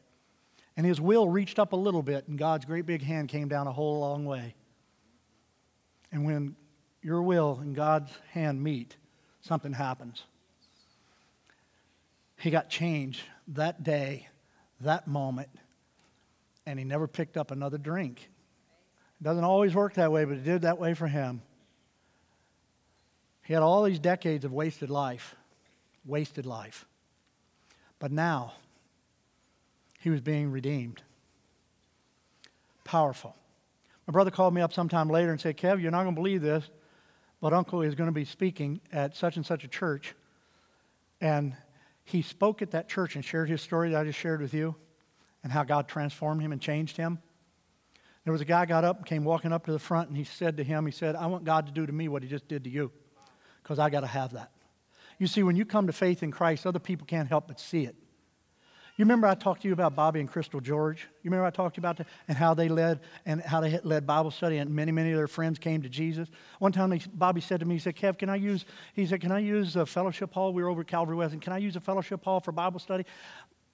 And 0.77 0.87
his 0.87 1.01
will 1.01 1.29
reached 1.29 1.59
up 1.59 1.73
a 1.73 1.77
little 1.77 2.03
bit, 2.03 2.29
and 2.29 2.39
God's 2.39 2.65
great 2.65 2.87
big 2.87 3.03
hand 3.03 3.29
came 3.29 3.49
down 3.49 3.67
a 3.67 3.73
whole 3.73 4.01
long 4.01 4.25
way. 4.25 4.55
And 6.11 6.25
when 6.25 6.57
your 7.03 7.23
will 7.23 7.59
and 7.61 7.75
God's 7.75 8.11
hand 8.31 8.63
meet, 8.63 8.97
something 9.41 9.73
happens. 9.73 10.25
He 12.39 12.51
got 12.51 12.71
changed 12.71 13.23
that 13.49 13.83
day, 13.85 14.29
that 14.81 15.07
moment, 15.07 15.49
and 16.67 16.79
he 16.79 16.85
never 16.85 17.07
picked 17.07 17.37
up 17.37 17.51
another 17.51 17.79
drink. 17.79 18.31
It 19.21 19.25
doesn't 19.25 19.45
always 19.45 19.75
work 19.75 19.95
that 19.95 20.11
way, 20.11 20.25
but 20.25 20.39
it 20.39 20.45
did 20.45 20.63
that 20.63 20.79
way 20.79 20.95
for 20.95 21.07
him. 21.07 21.43
He 23.45 23.53
had 23.53 23.63
all 23.63 23.83
these 23.83 23.99
decades 23.99 24.45
of 24.45 24.53
wasted 24.53 24.91
life, 24.91 25.35
wasted 26.05 26.47
life. 26.47 26.87
But 27.99 28.13
now, 28.13 28.55
he 30.03 30.11
was 30.11 30.21
being 30.21 30.51
redeemed. 30.51 31.03
Powerful. 32.85 33.35
My 34.07 34.13
brother 34.13 34.31
called 34.31 34.53
me 34.53 34.61
up 34.61 34.73
sometime 34.73 35.09
later 35.09 35.31
and 35.31 35.41
said, 35.41 35.57
Kev, 35.57 35.81
you're 35.81 35.91
not 35.91 36.03
going 36.03 36.15
to 36.15 36.21
believe 36.21 36.43
this 36.43 36.69
but 37.43 37.53
Uncle 37.53 37.83
is 37.83 37.97
going 37.97 38.07
to 38.07 38.15
be 38.15 38.25
speaking 38.25 38.81
at 38.93 39.17
such 39.17 39.37
and 39.37 39.45
such 39.45 39.65
a 39.65 39.69
church. 39.69 40.15
And 41.21 41.55
he 42.05 42.23
spoke 42.23 42.63
at 42.63 42.71
that 42.71 42.89
church 42.89 43.17
and 43.17 43.25
shared 43.25 43.51
his 43.51 43.61
story 43.61 43.91
that 43.91 44.01
I 44.01 44.05
just 44.05 44.19
shared 44.19 44.41
with 44.41 44.55
you 44.55 44.77
and 45.43 45.53
how 45.53 45.65
God 45.65 45.89
transformed 45.89 46.41
him 46.41 46.53
and 46.53 46.61
changed 46.61 46.97
him. 46.97 47.19
There 48.25 48.33
was 48.33 48.41
a 48.41 48.45
guy 48.45 48.65
got 48.65 48.85
up 48.85 48.99
and 48.99 49.07
came 49.07 49.25
walking 49.25 49.53
up 49.53 49.67
to 49.67 49.73
the 49.73 49.81
front 49.81 50.09
and 50.09 50.17
he 50.17 50.23
said 50.23 50.57
to 50.59 50.65
him, 50.65 50.87
he 50.87 50.93
said, 50.93 51.17
I 51.17 51.27
want 51.27 51.43
God 51.43 51.67
to 51.67 51.73
do 51.73 51.85
to 51.85 51.93
me 51.93 52.07
what 52.07 52.23
he 52.23 52.29
just 52.29 52.47
did 52.47 52.63
to 52.63 52.71
you 52.71 52.93
because 53.61 53.81
I 53.81 53.91
got 53.91 54.01
to 54.01 54.07
have 54.07 54.35
that. 54.35 54.53
You 55.19 55.27
see, 55.27 55.43
when 55.43 55.57
you 55.57 55.65
come 55.65 55.89
to 55.89 55.93
faith 55.93 56.23
in 56.23 56.31
Christ, 56.31 56.65
other 56.65 56.79
people 56.79 57.09
can't 57.09 57.29
help 57.29 57.49
but 57.49 57.59
see 57.59 57.85
it. 57.87 57.97
You 59.03 59.05
remember 59.07 59.27
I 59.27 59.35
talked 59.35 59.63
to 59.63 59.67
you 59.67 59.75
about 59.75 59.97
Bobby 59.97 60.21
and 60.21 60.31
Crystal 60.31 60.61
George? 60.61 61.09
You 61.25 61.31
remember 61.33 61.45
I 61.45 61.51
talked 61.51 61.75
to 61.75 61.81
you 61.81 61.83
about 61.83 61.97
that 61.97 62.07
and 62.29 62.39
how 62.39 62.55
they 62.55 62.69
led 62.69 63.01
and 63.27 63.43
how 63.43 63.61
they 63.61 63.81
led 63.83 64.07
Bible 64.07 64.31
study 64.31 64.59
and 64.59 64.71
many, 64.71 64.93
many 64.93 65.11
of 65.11 65.17
their 65.17 65.27
friends 65.27 65.59
came 65.59 65.83
to 65.83 65.89
Jesus. 65.89 66.29
One 66.61 66.71
time 66.71 66.97
Bobby 67.13 67.41
said 67.41 67.59
to 67.59 67.67
me, 67.67 67.75
he 67.75 67.79
said, 67.81 67.97
Kev, 67.97 68.17
can 68.17 68.29
I 68.29 68.37
use, 68.37 68.65
he 68.95 69.05
said, 69.05 69.21
can 69.21 69.33
I 69.33 69.41
use 69.41 69.75
a 69.75 69.85
fellowship 69.85 70.33
hall? 70.33 70.53
We 70.53 70.63
were 70.63 70.69
over 70.69 70.83
at 70.83 70.87
Calvary 70.87 71.17
West 71.17 71.33
and 71.33 71.43
can 71.43 71.53
I 71.53 71.59
use 71.59 71.75
a 71.75 71.81
fellowship 71.81 72.23
hall 72.23 72.39
for 72.39 72.53
Bible 72.53 72.79
study? 72.79 73.05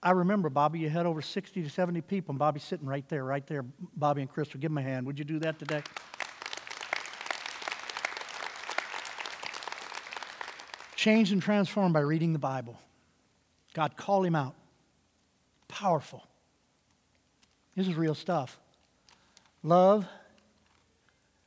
I 0.02 0.12
remember, 0.12 0.48
Bobby, 0.48 0.78
you 0.78 0.88
had 0.88 1.04
over 1.04 1.20
60 1.20 1.62
to 1.62 1.68
70 1.68 2.00
people 2.00 2.32
and 2.32 2.38
Bobby's 2.38 2.64
sitting 2.64 2.86
right 2.86 3.06
there, 3.10 3.22
right 3.22 3.46
there. 3.46 3.66
Bobby 3.96 4.22
and 4.22 4.30
Crystal, 4.30 4.58
give 4.58 4.70
them 4.70 4.78
a 4.78 4.82
hand. 4.82 5.04
Would 5.04 5.18
you 5.18 5.26
do 5.26 5.40
that 5.40 5.58
today? 5.58 5.82
Changed 10.96 11.32
and 11.32 11.42
transformed 11.42 11.92
by 11.92 12.00
reading 12.00 12.32
the 12.32 12.38
Bible. 12.38 12.80
God 13.74 13.94
called 13.94 14.24
him 14.24 14.34
out. 14.34 14.54
Powerful. 15.68 16.26
This 17.76 17.86
is 17.86 17.94
real 17.94 18.14
stuff. 18.14 18.58
Love 19.62 20.06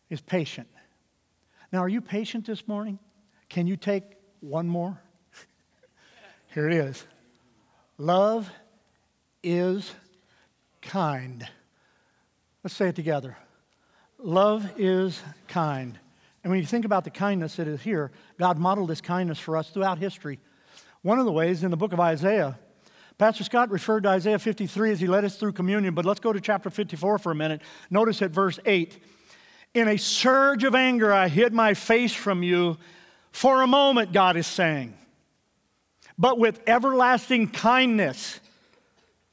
is 0.10 0.22
patient. 0.22 0.68
Now, 1.74 1.80
are 1.80 1.90
you 1.90 2.02
patient 2.02 2.46
this 2.46 2.68
morning? 2.68 3.00
Can 3.50 3.68
you 3.68 3.78
take 3.78 4.04
one 4.42 4.68
more? 4.68 5.02
Here 6.54 6.68
it 6.70 6.76
is. 6.76 7.06
Love 7.98 8.50
is 9.44 9.92
kind. 10.82 11.48
Let's 12.64 12.76
say 12.76 12.90
it 12.90 12.96
together. 12.96 13.38
Love 14.18 14.70
is 14.78 15.22
kind. 15.48 15.98
And 16.44 16.52
when 16.52 16.60
you 16.60 16.66
think 16.66 16.86
about 16.86 17.04
the 17.04 17.10
kindness 17.10 17.56
that 17.56 17.68
is 17.68 17.82
here, 17.82 18.12
God 18.40 18.58
modeled 18.58 18.90
this 18.90 19.02
kindness 19.02 19.40
for 19.40 19.58
us 19.58 19.70
throughout 19.70 20.00
history. 20.00 20.40
One 21.02 21.20
of 21.20 21.26
the 21.26 21.32
ways 21.32 21.64
in 21.64 21.72
the 21.72 21.78
book 21.78 21.94
of 21.94 22.00
Isaiah, 22.00 22.58
Pastor 23.22 23.44
Scott 23.44 23.70
referred 23.70 24.02
to 24.02 24.10
Isaiah 24.10 24.40
53 24.40 24.94
as 24.94 25.00
he 25.00 25.06
led 25.06 25.24
us 25.24 25.36
through 25.36 25.52
communion, 25.52 25.94
but 25.94 26.06
let's 26.06 26.20
go 26.20 26.34
to 26.34 26.42
chapter 26.42 26.72
54 26.72 27.20
for 27.20 27.32
a 27.32 27.36
minute. 27.36 27.62
Notice 27.92 28.20
at 28.24 28.32
verse 28.32 28.58
8 28.66 28.98
In 29.76 29.88
a 29.88 29.98
surge 29.98 30.64
of 30.64 30.74
anger, 30.74 31.14
I 31.14 31.28
hid 31.28 31.54
my 31.54 31.76
face 31.76 32.16
from 32.16 32.42
you 32.42 32.80
for 33.32 33.62
a 33.62 33.68
moment, 33.68 34.12
God 34.12 34.38
is 34.38 34.48
saying. 34.48 34.96
But 36.18 36.40
with 36.40 36.62
everlasting 36.66 37.50
kindness, 37.50 38.40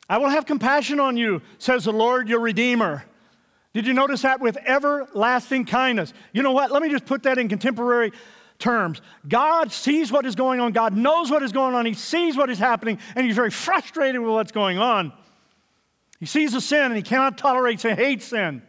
I 0.06 0.18
will 0.18 0.28
have 0.28 0.44
compassion 0.44 1.00
on 1.00 1.16
you, 1.16 1.40
says 1.56 1.84
the 1.84 1.92
Lord 1.94 2.28
your 2.28 2.40
Redeemer. 2.40 3.06
Did 3.72 3.86
you 3.86 3.94
notice 3.94 4.20
that? 4.20 4.38
With 4.38 4.58
everlasting 4.66 5.64
kindness. 5.64 6.12
You 6.34 6.42
know 6.42 6.52
what? 6.52 6.70
Let 6.70 6.82
me 6.82 6.90
just 6.90 7.06
put 7.06 7.22
that 7.22 7.38
in 7.38 7.48
contemporary 7.48 8.12
terms. 8.58 9.00
God 9.26 9.72
sees 9.72 10.10
what 10.10 10.26
is 10.26 10.34
going 10.34 10.60
on, 10.60 10.72
God 10.72 10.96
knows 10.96 11.30
what 11.30 11.42
is 11.42 11.52
going 11.52 11.74
on, 11.74 11.86
He 11.86 11.94
sees 11.94 12.36
what 12.36 12.50
is 12.50 12.58
happening, 12.58 12.98
and 13.14 13.26
He's 13.26 13.36
very 13.36 13.50
frustrated 13.50 14.20
with 14.20 14.30
what's 14.30 14.52
going 14.52 14.78
on. 14.78 15.12
He 16.20 16.26
sees 16.26 16.52
the 16.52 16.60
sin 16.60 16.86
and 16.86 16.96
He 16.96 17.02
cannot 17.02 17.38
tolerate 17.38 17.80
sin, 17.80 17.96
hates 17.96 18.26
sin. 18.26 18.62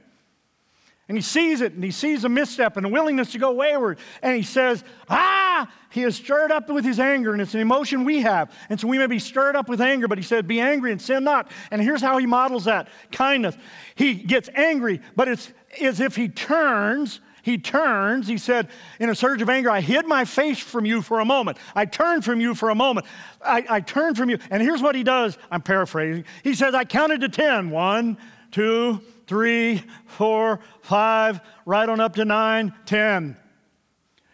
And 1.10 1.17
he 1.17 1.23
sees 1.23 1.62
it 1.62 1.73
and 1.73 1.84
he 1.84 1.89
sees 1.89 2.23
a 2.23 2.30
misstep 2.30 2.78
and 2.78 2.86
a 2.86 2.89
willingness 2.89 3.32
to 3.32 3.39
go 3.39 3.52
wayward. 3.52 3.97
And 4.21 4.36
he 4.36 4.43
says, 4.43 4.84
Ah, 5.10 5.67
he 5.89 6.04
is 6.04 6.15
stirred 6.15 6.52
up 6.52 6.69
with 6.69 6.86
his 6.86 6.99
anger. 6.99 7.34
And 7.34 7.41
it's 7.41 7.56
an 7.56 7.62
emotion 7.62 8.06
we 8.06 8.21
have. 8.21 8.54
And 8.69 8.80
so 8.80 8.88
we 8.88 8.99
may 8.99 9.08
be 9.08 9.17
stirred 9.17 9.56
up 9.56 9.67
with 9.67 9.82
anger, 9.82 10.08
but 10.08 10.19
he 10.19 10.23
said, 10.23 10.47
Be 10.47 10.60
angry 10.60 10.91
and 10.91 11.02
sin 11.02 11.23
not. 11.23 11.49
And 11.71 11.82
here's 11.82 12.02
how 12.02 12.19
he 12.19 12.28
models 12.28 12.65
that 12.65 12.89
kindness. 13.12 13.58
He 13.95 14.13
gets 14.13 14.49
angry, 14.54 15.02
but 15.15 15.28
it's 15.28 15.52
as 15.82 15.99
if 15.99 16.15
he 16.15 16.30
turns. 16.30 17.21
He 17.50 17.58
turns, 17.58 18.28
he 18.28 18.38
said, 18.38 18.70
in 19.00 19.10
a 19.10 19.16
surge 19.16 19.42
of 19.42 19.50
anger, 19.50 19.72
I 19.72 19.82
hid 19.82 20.06
my 20.06 20.24
face 20.24 20.60
from 20.60 20.86
you 20.86 21.02
for 21.02 21.20
a 21.20 21.26
moment. 21.26 21.58
I 21.74 21.86
turned 21.86 22.24
from 22.24 22.40
you 22.40 22.54
for 22.54 22.70
a 22.70 22.76
moment. 22.76 23.08
I, 23.44 23.66
I 23.68 23.82
turned 23.82 24.18
from 24.18 24.30
you. 24.30 24.38
And 24.52 24.62
here's 24.62 24.84
what 24.84 24.94
he 24.94 25.04
does. 25.04 25.36
I'm 25.50 25.64
paraphrasing. 25.64 26.26
He 26.44 26.54
says, 26.54 26.76
I 26.76 26.86
counted 26.86 27.22
to 27.22 27.30
ten. 27.30 27.72
One, 27.72 28.20
two, 28.52 29.02
three, 29.26 29.84
four, 30.06 30.60
five, 30.82 31.42
right 31.66 31.90
on 31.90 32.00
up 32.00 32.18
to 32.18 32.26
nine, 32.26 32.72
ten. 32.86 33.36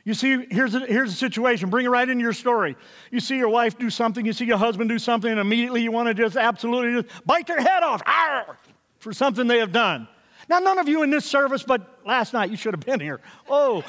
You 0.04 0.14
see, 0.14 0.46
here's 0.52 0.76
a, 0.76 0.80
here's 0.82 1.14
a 1.14 1.16
situation. 1.16 1.70
Bring 1.70 1.86
it 1.86 1.90
right 1.90 2.10
into 2.10 2.22
your 2.22 2.34
story. 2.34 2.76
You 3.12 3.22
see 3.22 3.38
your 3.38 3.48
wife 3.48 3.78
do 3.78 3.90
something, 3.90 4.26
you 4.26 4.34
see 4.34 4.44
your 4.44 4.58
husband 4.58 4.90
do 4.90 5.00
something, 5.00 5.32
and 5.32 5.40
immediately 5.40 5.82
you 5.82 5.94
want 5.94 6.10
to 6.10 6.14
just 6.14 6.36
absolutely 6.36 7.02
just 7.02 7.26
bite 7.26 7.48
their 7.48 7.62
head 7.62 7.82
off 7.82 8.02
Arr! 8.06 8.58
for 9.00 9.14
something 9.14 9.48
they 9.48 9.60
have 9.60 9.72
done. 9.72 10.10
Now, 10.48 10.60
none 10.60 10.78
of 10.78 10.88
you 10.88 11.04
in 11.04 11.10
this 11.10 11.26
service, 11.26 11.64
but 11.64 12.06
last 12.06 12.34
night 12.34 12.52
you 12.52 12.58
should 12.58 12.74
have 12.74 12.86
been 12.86 13.00
here. 13.00 13.20
Oh, 13.50 13.84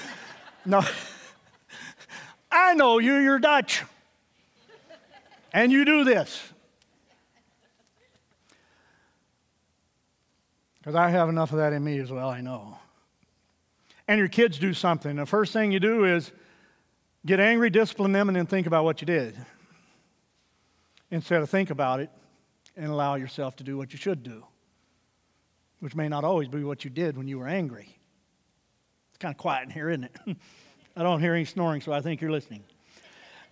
no. 0.64 0.82
I 2.50 2.74
know 2.74 2.98
you, 2.98 3.16
you're 3.16 3.38
Dutch. 3.38 3.82
And 5.52 5.70
you 5.70 5.84
do 5.84 6.04
this. 6.04 6.42
Because 10.78 10.94
I 10.94 11.10
have 11.10 11.28
enough 11.28 11.50
of 11.50 11.58
that 11.58 11.72
in 11.72 11.82
me 11.82 11.98
as 11.98 12.12
well, 12.12 12.28
I 12.28 12.40
know. 12.40 12.78
And 14.06 14.18
your 14.18 14.28
kids 14.28 14.58
do 14.58 14.72
something. 14.72 15.16
The 15.16 15.26
first 15.26 15.52
thing 15.52 15.72
you 15.72 15.80
do 15.80 16.04
is 16.04 16.30
get 17.26 17.40
angry, 17.40 17.70
discipline 17.70 18.12
them, 18.12 18.28
and 18.28 18.36
then 18.36 18.46
think 18.46 18.66
about 18.66 18.84
what 18.84 19.00
you 19.00 19.06
did. 19.06 19.36
Instead 21.10 21.42
of 21.42 21.50
think 21.50 21.70
about 21.70 22.00
it 22.00 22.10
and 22.76 22.86
allow 22.86 23.16
yourself 23.16 23.56
to 23.56 23.64
do 23.64 23.76
what 23.76 23.92
you 23.92 23.98
should 23.98 24.22
do, 24.22 24.44
which 25.80 25.94
may 25.94 26.08
not 26.08 26.24
always 26.24 26.48
be 26.48 26.62
what 26.64 26.84
you 26.84 26.90
did 26.90 27.16
when 27.16 27.28
you 27.28 27.38
were 27.38 27.48
angry. 27.48 27.96
It's 29.10 29.18
kind 29.18 29.32
of 29.32 29.38
quiet 29.38 29.64
in 29.64 29.70
here, 29.70 29.90
isn't 29.90 30.04
it? 30.04 30.36
I 30.96 31.02
don't 31.02 31.20
hear 31.20 31.34
any 31.34 31.44
snoring, 31.44 31.80
so 31.80 31.92
I 31.92 32.00
think 32.00 32.20
you're 32.20 32.30
listening. 32.30 32.64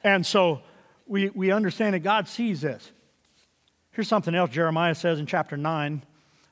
And 0.02 0.24
so 0.24 0.62
we, 1.06 1.30
we 1.30 1.50
understand 1.50 1.94
that 1.94 2.00
God 2.00 2.28
sees 2.28 2.60
this. 2.62 2.90
Here's 3.92 4.08
something 4.08 4.34
else 4.34 4.50
Jeremiah 4.50 4.94
says 4.94 5.20
in 5.20 5.26
chapter 5.26 5.56
9 5.56 6.02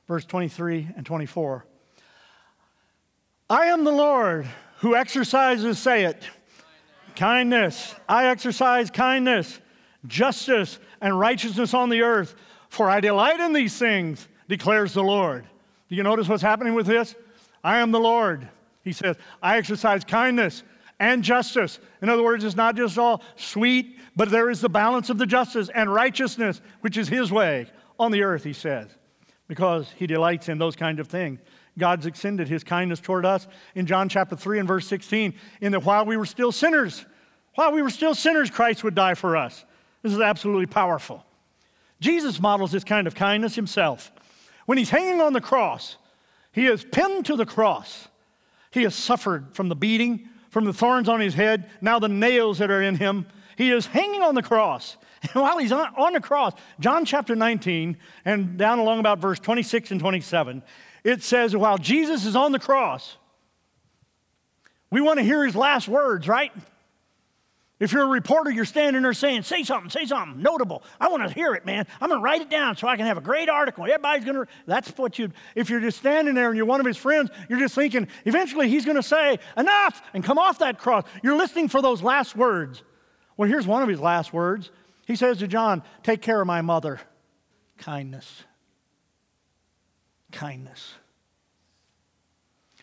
verse 0.07 0.25
23 0.25 0.89
and 0.95 1.05
24. 1.05 1.65
I 3.49 3.67
am 3.67 3.83
the 3.83 3.91
Lord 3.91 4.47
who 4.79 4.95
exercises, 4.95 5.79
say 5.79 6.05
it, 6.05 6.23
kindness. 7.15 7.95
I 8.07 8.27
exercise 8.27 8.89
kindness, 8.89 9.59
justice, 10.07 10.79
and 11.01 11.17
righteousness 11.17 11.73
on 11.73 11.89
the 11.89 12.01
earth, 12.01 12.35
for 12.69 12.89
I 12.89 12.99
delight 12.99 13.39
in 13.39 13.53
these 13.53 13.77
things, 13.77 14.27
declares 14.47 14.93
the 14.93 15.03
Lord. 15.03 15.45
Do 15.89 15.95
you 15.95 16.03
notice 16.03 16.27
what's 16.27 16.41
happening 16.41 16.73
with 16.73 16.85
this? 16.85 17.15
I 17.63 17.79
am 17.79 17.91
the 17.91 17.99
Lord. 17.99 18.47
He 18.83 18.93
says, 18.93 19.15
I 19.41 19.57
exercise 19.57 20.03
kindness 20.03 20.63
and 20.99 21.23
justice. 21.23 21.79
In 22.01 22.09
other 22.09 22.23
words, 22.23 22.43
it's 22.43 22.55
not 22.55 22.75
just 22.75 22.97
all 22.97 23.21
sweet, 23.35 23.97
but 24.15 24.29
there 24.29 24.49
is 24.49 24.61
the 24.61 24.69
balance 24.69 25.09
of 25.09 25.17
the 25.17 25.25
justice 25.25 25.69
and 25.73 25.93
righteousness, 25.93 26.61
which 26.81 26.97
is 26.97 27.07
His 27.07 27.31
way 27.31 27.67
on 27.99 28.11
the 28.11 28.23
earth, 28.23 28.43
He 28.43 28.53
says 28.53 28.89
because 29.47 29.91
he 29.97 30.07
delights 30.07 30.49
in 30.49 30.57
those 30.57 30.75
kind 30.75 30.99
of 30.99 31.07
things. 31.07 31.39
God's 31.77 32.05
extended 32.05 32.47
his 32.47 32.63
kindness 32.63 32.99
toward 32.99 33.25
us 33.25 33.47
in 33.75 33.85
John 33.85 34.09
chapter 34.09 34.35
3 34.35 34.59
and 34.59 34.67
verse 34.67 34.87
16, 34.87 35.33
in 35.61 35.71
that 35.71 35.83
while 35.83 36.05
we 36.05 36.17
were 36.17 36.25
still 36.25 36.51
sinners, 36.51 37.05
while 37.55 37.71
we 37.71 37.81
were 37.81 37.89
still 37.89 38.15
sinners, 38.15 38.49
Christ 38.49 38.83
would 38.83 38.95
die 38.95 39.15
for 39.15 39.37
us. 39.37 39.65
This 40.01 40.13
is 40.13 40.19
absolutely 40.19 40.65
powerful. 40.65 41.25
Jesus 41.99 42.39
models 42.39 42.71
this 42.71 42.83
kind 42.83 43.07
of 43.07 43.15
kindness 43.15 43.55
himself. 43.55 44.11
When 44.65 44.77
he's 44.77 44.89
hanging 44.89 45.21
on 45.21 45.33
the 45.33 45.41
cross, 45.41 45.97
he 46.51 46.67
is 46.67 46.83
pinned 46.83 47.25
to 47.25 47.35
the 47.35 47.45
cross. 47.45 48.07
He 48.71 48.83
has 48.83 48.95
suffered 48.95 49.53
from 49.53 49.69
the 49.69 49.75
beating, 49.75 50.29
from 50.49 50.65
the 50.65 50.73
thorns 50.73 51.09
on 51.09 51.19
his 51.19 51.33
head, 51.33 51.69
now 51.81 51.99
the 51.99 52.07
nails 52.07 52.59
that 52.59 52.71
are 52.71 52.81
in 52.81 52.95
him. 52.95 53.25
He 53.57 53.71
is 53.71 53.85
hanging 53.85 54.21
on 54.21 54.35
the 54.35 54.43
cross. 54.43 54.97
And 55.33 55.41
while 55.41 55.57
he's 55.57 55.71
on, 55.71 55.87
on 55.95 56.11
the 56.11 56.19
cross, 56.19 56.51
John 56.81 57.05
chapter 57.05 57.33
19, 57.33 57.95
and 58.25 58.57
down 58.57 58.79
along 58.79 58.99
about 58.99 59.19
verse 59.19 59.39
26 59.39 59.91
and 59.91 59.99
27, 60.01 60.61
it 61.05 61.23
says, 61.23 61.55
while 61.55 61.77
Jesus 61.77 62.25
is 62.25 62.35
on 62.35 62.51
the 62.51 62.59
cross, 62.59 63.15
we 64.91 64.99
want 64.99 65.19
to 65.19 65.23
hear 65.23 65.45
his 65.45 65.55
last 65.55 65.87
words, 65.87 66.27
right? 66.27 66.51
If 67.83 67.91
you're 67.91 68.03
a 68.03 68.07
reporter, 68.07 68.49
you're 68.49 68.63
standing 68.63 69.01
there 69.01 69.11
saying, 69.11 69.43
say 69.43 69.63
something, 69.63 69.89
say 69.89 70.05
something 70.05 70.41
notable. 70.41 70.83
I 71.01 71.09
want 71.09 71.27
to 71.27 71.33
hear 71.33 71.53
it, 71.53 71.65
man. 71.65 71.85
I'm 71.99 72.07
going 72.07 72.21
to 72.21 72.23
write 72.23 72.39
it 72.39 72.49
down 72.49 72.77
so 72.77 72.87
I 72.87 72.95
can 72.95 73.05
have 73.05 73.17
a 73.17 73.21
great 73.21 73.49
article. 73.49 73.83
Everybody's 73.83 74.23
going 74.23 74.37
to, 74.37 74.47
that's 74.65 74.97
what 74.97 75.19
you, 75.19 75.33
if 75.53 75.69
you're 75.69 75.81
just 75.81 75.97
standing 75.97 76.33
there 76.33 76.47
and 76.47 76.55
you're 76.55 76.65
one 76.65 76.79
of 76.79 76.85
his 76.85 76.95
friends, 76.95 77.29
you're 77.49 77.59
just 77.59 77.75
thinking, 77.75 78.07
eventually 78.23 78.69
he's 78.69 78.85
going 78.85 78.95
to 78.95 79.03
say, 79.03 79.37
enough, 79.57 80.01
and 80.13 80.23
come 80.23 80.37
off 80.37 80.59
that 80.59 80.79
cross. 80.79 81.03
You're 81.23 81.35
listening 81.35 81.67
for 81.67 81.81
those 81.81 82.01
last 82.01 82.37
words. 82.37 82.83
Well, 83.35 83.49
here's 83.49 83.67
one 83.67 83.83
of 83.83 83.89
his 83.89 83.99
last 83.99 84.31
words 84.31 84.71
he 85.05 85.17
says 85.17 85.39
to 85.39 85.47
John, 85.49 85.83
Take 86.03 86.21
care 86.21 86.39
of 86.39 86.47
my 86.47 86.61
mother. 86.61 87.01
Kindness. 87.77 88.43
Kindness. 90.31 90.93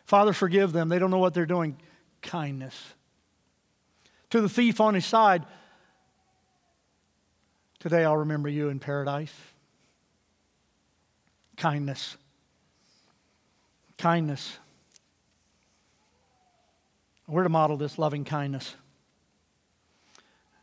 Father, 0.04 0.34
forgive 0.34 0.72
them. 0.72 0.90
They 0.90 0.98
don't 0.98 1.10
know 1.10 1.16
what 1.16 1.32
they're 1.32 1.46
doing. 1.46 1.78
Kindness. 2.20 2.76
To 4.30 4.40
the 4.40 4.48
thief 4.48 4.80
on 4.80 4.94
his 4.94 5.06
side, 5.06 5.44
Today 7.80 8.04
I'll 8.04 8.18
remember 8.18 8.50
you 8.50 8.68
in 8.68 8.78
paradise. 8.78 9.32
Kindness. 11.56 12.18
Kindness. 13.96 14.58
We're 17.26 17.44
to 17.44 17.48
model 17.48 17.78
this 17.78 17.98
loving 17.98 18.24
kindness. 18.24 18.74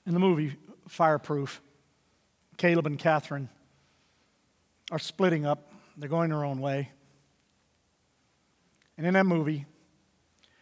In 0.06 0.14
the 0.14 0.20
movie 0.20 0.56
fireproof. 0.88 1.60
Caleb 2.58 2.86
and 2.86 2.98
Catherine 2.98 3.50
are 4.92 5.00
splitting 5.00 5.46
up, 5.46 5.72
they're 5.96 6.10
going 6.10 6.30
their 6.30 6.44
own 6.44 6.60
way. 6.60 6.90
And 8.98 9.06
in 9.06 9.14
that 9.14 9.26
movie, 9.26 9.66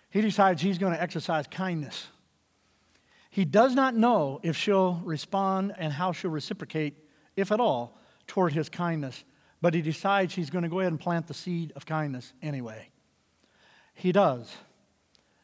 he 0.10 0.20
decides 0.20 0.62
he's 0.62 0.78
going 0.78 0.94
to 0.94 1.02
exercise 1.02 1.48
kindness. 1.48 2.08
He 3.36 3.44
does 3.44 3.76
not 3.76 3.94
know 3.94 4.40
if 4.44 4.56
she'll 4.56 5.02
respond 5.04 5.74
and 5.78 5.92
how 5.92 6.14
she'll 6.14 6.32
reciprocate, 6.32 6.96
if 7.36 7.52
at 7.52 7.60
all, 7.60 8.00
toward 8.28 8.54
his 8.54 8.70
kindness, 8.70 9.26
but 9.62 9.74
he 9.74 9.82
decides 9.82 10.34
he's 10.34 10.50
going 10.50 10.64
to 10.64 10.70
go 10.70 10.80
ahead 10.80 10.94
and 10.94 11.02
plant 11.02 11.28
the 11.28 11.34
seed 11.34 11.74
of 11.76 11.86
kindness 11.86 12.32
anyway. 12.42 12.88
He 13.94 14.14
does. 14.14 14.56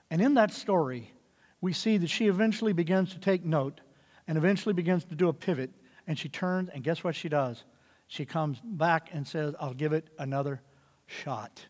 And 0.10 0.22
in 0.22 0.36
that 0.36 0.54
story, 0.54 1.12
we 1.60 1.74
see 1.74 1.98
that 1.98 2.10
she 2.10 2.28
eventually 2.28 2.72
begins 2.72 3.12
to 3.12 3.20
take 3.20 3.44
note 3.44 3.82
and 4.26 4.38
eventually 4.38 4.72
begins 4.72 5.04
to 5.04 5.16
do 5.16 5.28
a 5.28 5.34
pivot. 5.34 5.72
And 6.08 6.18
she 6.18 6.30
turns, 6.30 6.70
and 6.70 6.86
guess 6.86 7.04
what 7.04 7.14
she 7.14 7.28
does? 7.28 7.62
She 8.08 8.24
comes 8.24 8.58
back 8.64 9.10
and 9.12 9.28
says, 9.28 9.54
I'll 9.60 9.74
give 9.74 9.92
it 9.92 10.08
another 10.18 10.62
shot. 11.08 11.66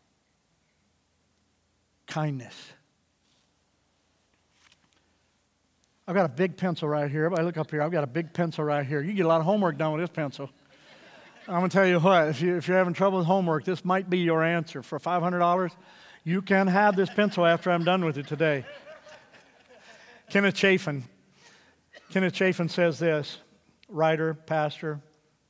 Kindness. 2.06 2.74
I've 6.12 6.16
got 6.16 6.26
a 6.26 6.28
big 6.28 6.58
pencil 6.58 6.90
right 6.90 7.10
here. 7.10 7.24
Everybody 7.24 7.46
look 7.46 7.56
up 7.56 7.72
here. 7.72 7.82
I've 7.82 7.92
got 7.94 8.04
a 8.04 8.08
big 8.08 8.34
pencil 8.34 8.66
right 8.66 8.86
here. 8.86 9.02
You 9.02 9.14
get 9.14 9.26
a 9.26 9.30
lot 9.30 9.40
of 9.40 9.46
homework 9.46 9.78
done 9.78 9.94
with 9.94 10.02
this 10.02 10.10
pencil. 10.10 10.50
I'm 11.48 11.60
going 11.60 11.70
to 11.70 11.74
tell 11.74 11.88
you 11.88 12.02
what, 12.02 12.28
if, 12.28 12.42
you, 12.42 12.58
if 12.58 12.68
you're 12.68 12.76
having 12.76 12.94
trouble 12.94 13.20
with 13.20 13.28
homework, 13.28 13.64
this 13.64 13.86
might 13.86 14.10
be 14.10 14.18
your 14.18 14.44
answer. 14.44 14.84
For 14.84 15.00
$500, 15.00 15.72
you 16.26 16.42
can 16.42 16.68
have 16.68 16.98
this 16.98 17.10
pencil 17.10 17.46
after 17.46 17.72
I'm 17.72 17.86
done 17.86 18.04
with 18.04 18.18
it 18.18 18.28
today. 18.28 18.66
Kenneth 20.30 20.56
Chafin 20.56 21.06
Kenneth 22.10 22.34
Chafin 22.34 22.68
says 22.68 23.00
this 23.00 23.38
writer, 23.88 24.34
pastor, 24.34 25.00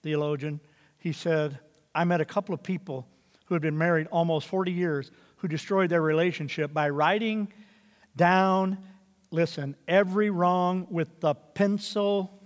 theologian. 0.03 0.59
He 0.99 1.11
said, 1.11 1.57
I 1.95 2.03
met 2.03 2.21
a 2.21 2.25
couple 2.25 2.53
of 2.53 2.61
people 2.61 3.07
who 3.45 3.55
had 3.55 3.63
been 3.63 3.79
married 3.79 4.05
almost 4.11 4.47
40 4.47 4.71
years 4.71 5.09
who 5.37 5.47
destroyed 5.47 5.89
their 5.89 6.03
relationship 6.03 6.71
by 6.71 6.89
writing 6.89 7.51
down, 8.15 8.77
listen, 9.31 9.75
every 9.87 10.29
wrong 10.29 10.85
with 10.89 11.21
the 11.21 11.33
pencil 11.33 12.39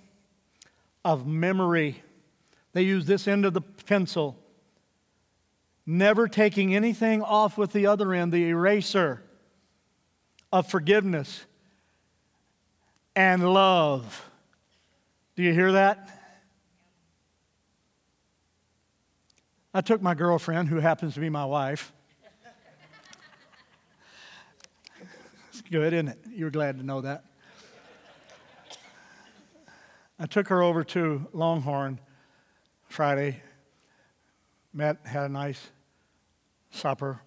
of 1.04 1.28
memory. 1.28 2.02
They 2.74 2.84
use 2.84 3.06
this 3.06 3.28
end 3.28 3.46
of 3.46 3.54
the 3.54 3.62
pencil, 3.62 4.38
never 5.86 6.28
taking 6.28 6.76
anything 6.76 7.22
off 7.22 7.58
with 7.58 7.74
the 7.74 7.88
other 7.88 8.14
end, 8.14 8.32
the 8.32 8.50
eraser 8.50 9.22
of 10.52 10.70
forgiveness 10.70 11.46
and 13.16 13.54
love. 13.54 14.30
Do 15.36 15.44
you 15.44 15.54
hear 15.54 15.74
that? 15.74 16.10
I 19.74 19.82
took 19.82 20.02
my 20.02 20.14
girlfriend, 20.14 20.70
who 20.70 20.78
happens 20.78 21.16
to 21.16 21.20
be 21.20 21.30
my 21.30 21.46
wife, 21.46 21.92
good, 25.70 25.94
isn't 25.94 26.08
it? 26.08 26.20
You're 26.32 26.52
glad 26.52 26.78
to 26.78 26.86
know 26.86 27.02
that. 27.02 27.26
I 30.20 30.26
took 30.26 30.48
her 30.48 30.62
over 30.64 30.84
to 30.84 31.28
Longhorn 31.34 32.00
Friday, 32.88 33.42
met, 34.74 34.98
had 35.04 35.26
a 35.26 35.30
nice 35.30 35.60
supper, 36.72 37.20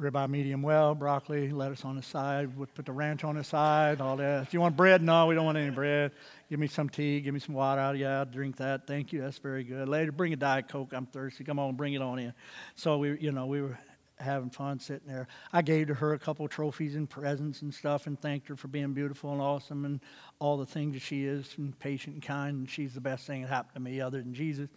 ribeye 0.00 0.28
medium 0.28 0.62
well, 0.62 0.94
broccoli, 0.94 1.50
lettuce 1.50 1.84
on 1.84 1.94
the 1.94 2.02
side, 2.02 2.56
would 2.56 2.74
put 2.74 2.86
the 2.86 2.92
ranch 2.92 3.22
on 3.22 3.36
the 3.36 3.44
side, 3.44 4.00
all 4.00 4.16
that. 4.16 4.50
Do 4.50 4.56
you 4.56 4.60
want 4.60 4.76
bread? 4.76 5.02
No, 5.02 5.26
we 5.26 5.34
don't 5.34 5.44
want 5.44 5.58
any 5.58 5.70
bread. 5.70 6.10
Give 6.48 6.58
me 6.58 6.66
some 6.66 6.88
tea, 6.88 7.20
give 7.20 7.34
me 7.34 7.40
some 7.40 7.54
water. 7.54 7.94
Yeah, 7.94 8.20
I'll 8.20 8.24
drink 8.24 8.56
that. 8.56 8.86
Thank 8.86 9.12
you. 9.12 9.20
That's 9.20 9.38
very 9.38 9.62
good. 9.62 9.88
Later, 9.88 10.10
bring 10.10 10.32
a 10.32 10.36
Diet 10.36 10.68
Coke. 10.68 10.92
I'm 10.92 11.06
thirsty. 11.06 11.44
Come 11.44 11.58
on, 11.58 11.76
bring 11.76 11.94
it 11.94 12.02
on 12.02 12.18
in. 12.18 12.32
So 12.74 12.98
we, 12.98 13.18
you 13.20 13.30
know, 13.30 13.46
we 13.46 13.62
were 13.62 13.78
having 14.20 14.50
fun 14.50 14.78
sitting 14.78 15.08
there. 15.08 15.28
I 15.52 15.62
gave 15.62 15.88
to 15.88 15.94
her 15.94 16.12
a 16.12 16.18
couple 16.18 16.46
trophies 16.48 16.96
and 16.96 17.08
presents 17.08 17.62
and 17.62 17.72
stuff 17.72 18.06
and 18.06 18.20
thanked 18.20 18.48
her 18.48 18.56
for 18.56 18.68
being 18.68 18.92
beautiful 18.92 19.32
and 19.32 19.40
awesome 19.40 19.84
and 19.84 20.00
all 20.38 20.56
the 20.56 20.66
things 20.66 20.94
that 20.94 21.02
she 21.02 21.24
is 21.24 21.54
and 21.58 21.78
patient 21.78 22.14
and 22.14 22.22
kind. 22.22 22.58
And 22.58 22.70
she's 22.70 22.94
the 22.94 23.00
best 23.00 23.26
thing 23.26 23.42
that 23.42 23.48
happened 23.48 23.74
to 23.74 23.80
me 23.80 24.00
other 24.00 24.18
than 24.18 24.34
Jesus. 24.34 24.68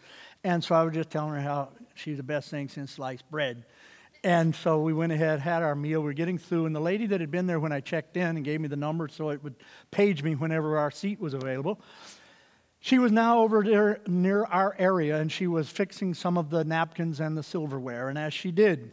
And 0.44 0.64
so 0.64 0.76
I 0.76 0.84
was 0.84 0.94
just 0.94 1.10
telling 1.10 1.34
her 1.34 1.42
how 1.42 1.70
she's 1.96 2.18
the 2.18 2.24
best 2.24 2.50
thing 2.50 2.70
since 2.70 2.92
sliced 2.92 3.30
bread. 3.30 3.66
And 4.26 4.56
so 4.56 4.80
we 4.80 4.94
went 4.94 5.12
ahead, 5.12 5.42
had 5.42 5.64
our 5.64 5.76
meal. 5.76 6.02
We 6.02 6.12
are 6.12 6.14
getting 6.14 6.38
through, 6.38 6.66
and 6.66 6.74
the 6.74 6.80
lady 6.80 7.08
that 7.08 7.20
had 7.20 7.30
been 7.30 7.46
there 7.46 7.60
when 7.60 7.74
I 7.74 7.82
checked 7.82 8.16
in 8.16 8.38
and 8.38 8.46
gave 8.46 8.62
me 8.62 8.70
the 8.70 8.78
number 8.78 9.10
so 9.10 9.32
it 9.32 9.44
would 9.44 9.56
page 9.92 10.24
me 10.24 10.36
whenever 10.36 10.78
our 10.78 10.92
seat 10.92 11.20
was 11.20 11.34
available. 11.34 11.82
She 12.80 13.00
was 13.00 13.12
now 13.12 13.40
over 13.40 13.64
there 13.64 14.00
near 14.08 14.46
our 14.46 14.76
area, 14.80 15.18
and 15.18 15.32
she 15.32 15.48
was 15.48 15.70
fixing 15.70 16.14
some 16.14 16.38
of 16.38 16.50
the 16.50 16.64
napkins 16.64 17.20
and 17.20 17.38
the 17.38 17.44
silverware. 17.44 18.10
And 18.10 18.18
as 18.18 18.34
she 18.34 18.52
did, 18.52 18.92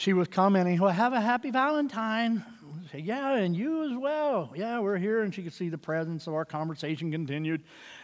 she 0.00 0.14
was 0.14 0.28
commenting, 0.28 0.80
Well, 0.80 0.90
have 0.90 1.12
a 1.12 1.20
happy 1.20 1.50
Valentine. 1.50 2.42
Say, 2.90 3.00
yeah, 3.00 3.36
and 3.36 3.54
you 3.54 3.84
as 3.84 3.96
well. 3.96 4.50
Yeah, 4.56 4.78
we're 4.78 4.96
here. 4.96 5.22
And 5.22 5.34
she 5.34 5.42
could 5.42 5.52
see 5.52 5.68
the 5.68 5.78
presence, 5.78 6.24
so 6.24 6.34
our 6.34 6.46
conversation 6.46 7.12
continued. 7.12 7.62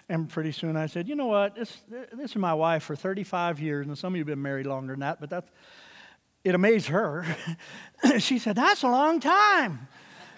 And 0.09 0.29
pretty 0.29 0.53
soon 0.53 0.77
I 0.77 0.87
said, 0.87 1.09
You 1.09 1.15
know 1.15 1.27
what? 1.27 1.55
This, 1.55 1.75
this 1.89 2.33
is 2.33 2.37
my 2.37 2.53
wife 2.53 2.83
for 2.83 2.97
35 2.97 3.61
years, 3.61 3.87
and 3.87 3.97
some 3.97 4.13
of 4.13 4.17
you 4.17 4.21
have 4.21 4.27
been 4.27 4.43
married 4.43 4.67
longer 4.67 4.93
than 4.93 5.01
that, 5.01 5.21
but 5.21 5.31
that's, 5.31 5.51
it 6.45 6.55
amazed 6.55 6.89
her. 6.89 7.25
she 8.19 8.39
said, 8.39 8.57
That's 8.57 8.83
a 8.83 8.89
long 8.89 9.19
time. 9.19 9.89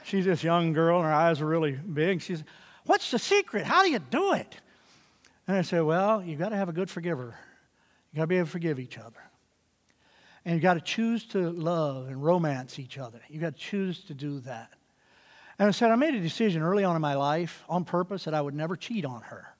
She's 0.04 0.26
this 0.26 0.44
young 0.44 0.72
girl, 0.72 0.98
and 0.98 1.06
her 1.06 1.12
eyes 1.12 1.40
are 1.40 1.46
really 1.46 1.72
big. 1.72 2.22
She 2.22 2.36
said, 2.36 2.44
What's 2.84 3.10
the 3.10 3.18
secret? 3.18 3.64
How 3.64 3.82
do 3.82 3.90
you 3.90 3.98
do 3.98 4.34
it? 4.34 4.54
And 5.48 5.56
I 5.56 5.62
said, 5.62 5.82
Well, 5.82 6.22
you've 6.22 6.38
got 6.38 6.50
to 6.50 6.56
have 6.56 6.68
a 6.68 6.72
good 6.72 6.88
forgiver. 6.88 7.34
You've 8.12 8.18
got 8.18 8.22
to 8.22 8.26
be 8.28 8.36
able 8.36 8.46
to 8.46 8.52
forgive 8.52 8.78
each 8.78 8.96
other. 8.96 9.27
And 10.48 10.54
you've 10.54 10.62
got 10.62 10.74
to 10.74 10.80
choose 10.80 11.26
to 11.26 11.50
love 11.50 12.08
and 12.08 12.24
romance 12.24 12.78
each 12.78 12.96
other. 12.96 13.20
You've 13.28 13.42
got 13.42 13.54
to 13.54 13.60
choose 13.60 14.02
to 14.04 14.14
do 14.14 14.40
that. 14.40 14.72
And 15.58 15.68
I 15.68 15.72
said, 15.72 15.90
I 15.90 15.96
made 15.96 16.14
a 16.14 16.20
decision 16.20 16.62
early 16.62 16.84
on 16.84 16.96
in 16.96 17.02
my 17.02 17.16
life 17.16 17.62
on 17.68 17.84
purpose 17.84 18.24
that 18.24 18.32
I 18.32 18.40
would 18.40 18.54
never 18.54 18.74
cheat 18.74 19.04
on 19.04 19.20
her. 19.20 19.54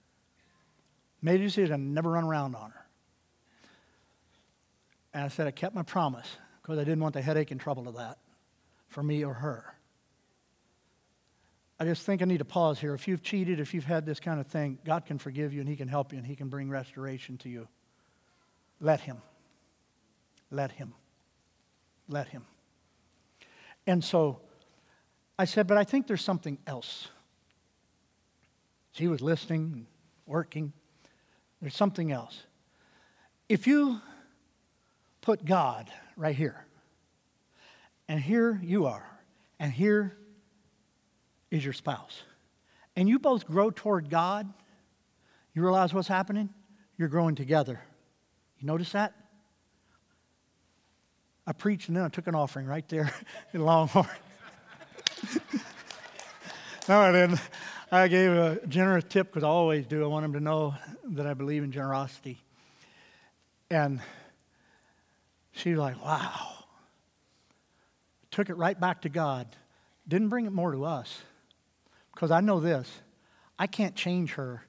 Made 1.21 1.43
a 1.43 1.45
decision 1.45 1.93
never 1.93 2.13
run 2.13 2.25
around 2.25 2.55
on 2.55 2.71
her. 2.71 2.87
And 5.13 5.25
I 5.25 5.29
said, 5.29 5.47
I 5.47 5.51
kept 5.51 5.75
my 5.75 5.83
promise 5.83 6.39
because 6.63 6.79
I 6.79 6.85
didn't 6.85 7.01
want 7.01 7.13
the 7.13 7.21
headache 7.21 7.51
and 7.51 7.61
trouble 7.61 7.87
of 7.87 7.97
that 7.97 8.17
for 8.89 9.03
me 9.03 9.23
or 9.27 9.35
her. 9.35 9.75
I 11.79 11.85
just 11.85 12.07
think 12.07 12.23
I 12.23 12.25
need 12.25 12.39
to 12.39 12.47
pause 12.47 12.81
here. 12.81 12.95
If 12.95 13.07
you've 13.07 13.23
cheated, 13.23 13.61
if 13.61 13.75
you've 13.75 13.85
had 13.85 14.07
this 14.07 14.21
kind 14.21 14.41
of 14.41 14.47
thing, 14.47 14.79
God 14.87 15.05
can 15.05 15.19
forgive 15.19 15.53
you 15.53 15.61
and 15.61 15.69
He 15.69 15.77
can 15.77 15.89
help 15.89 16.13
you 16.13 16.19
and 16.19 16.27
He 16.27 16.35
can 16.35 16.49
bring 16.49 16.71
restoration 16.71 17.37
to 17.39 17.51
you. 17.51 17.69
Let 18.81 19.01
Him. 19.01 19.19
Let 20.51 20.73
him. 20.73 20.95
Let 22.09 22.29
him. 22.29 22.45
And 23.87 24.03
so 24.03 24.41
I 25.39 25.45
said, 25.45 25.67
but 25.67 25.77
I 25.77 25.85
think 25.85 26.07
there's 26.07 26.23
something 26.23 26.59
else. 26.67 27.09
She 28.93 29.09
was 29.09 29.21
listening, 29.21 29.87
working. 30.27 30.73
There's 31.61 31.77
something 31.77 32.11
else. 32.11 32.43
If 33.49 33.67
you 33.67 34.01
put 35.21 35.45
God 35.45 35.91
right 36.17 36.35
here, 36.35 36.65
and 38.09 38.21
here 38.21 38.61
you 38.63 38.87
are, 38.87 39.07
and 39.61 39.73
here 39.73 40.17
is 41.51 41.65
your 41.65 41.73
spouse, 41.73 42.23
and 42.97 43.09
you 43.09 43.19
both 43.19 43.47
grow 43.47 43.71
toward 43.71 44.11
God, 44.11 44.53
you 45.55 45.63
realize 45.63 45.95
what's 45.95 46.09
happening? 46.09 46.49
You're 46.97 47.09
growing 47.09 47.35
together. 47.35 47.81
You 48.59 48.67
notice 48.67 48.93
that? 48.93 49.15
I 51.49 51.53
preached 51.53 51.89
and 51.89 51.97
then 51.97 52.05
I 52.05 52.09
took 52.09 52.27
an 52.27 52.35
offering 52.35 52.67
right 52.67 52.87
there 52.91 53.11
in 53.55 53.65
Longhorn. 53.65 54.07
no, 56.87 57.01
I 57.01 57.11
didn't. 57.11 57.41
I 57.91 58.07
gave 58.09 58.33
a 58.33 58.61
generous 58.69 59.05
tip 59.09 59.29
because 59.29 59.45
I 59.45 59.49
always 59.49 59.87
do. 59.87 60.05
I 60.05 60.09
want 60.09 60.25
them 60.25 60.35
to 60.35 60.41
know 60.41 60.75
that 61.05 61.27
I 61.27 61.33
believe 61.33 61.65
in 61.65 61.73
generosity. 61.73 62.39
And 63.71 64.03
she's 65.53 65.79
like, 65.79 66.05
wow. 66.05 66.53
Took 68.31 68.51
it 68.51 68.59
right 68.59 68.79
back 68.79 69.01
to 69.03 69.09
God. 69.09 69.47
Didn't 70.07 70.29
bring 70.29 70.45
it 70.45 70.53
more 70.53 70.73
to 70.73 70.85
us. 70.85 71.19
Because 72.13 72.31
I 72.31 72.43
know 72.43 72.61
this 72.61 72.93
I 73.59 73.69
can't 73.69 73.97
change 73.97 74.35
her, 74.35 74.63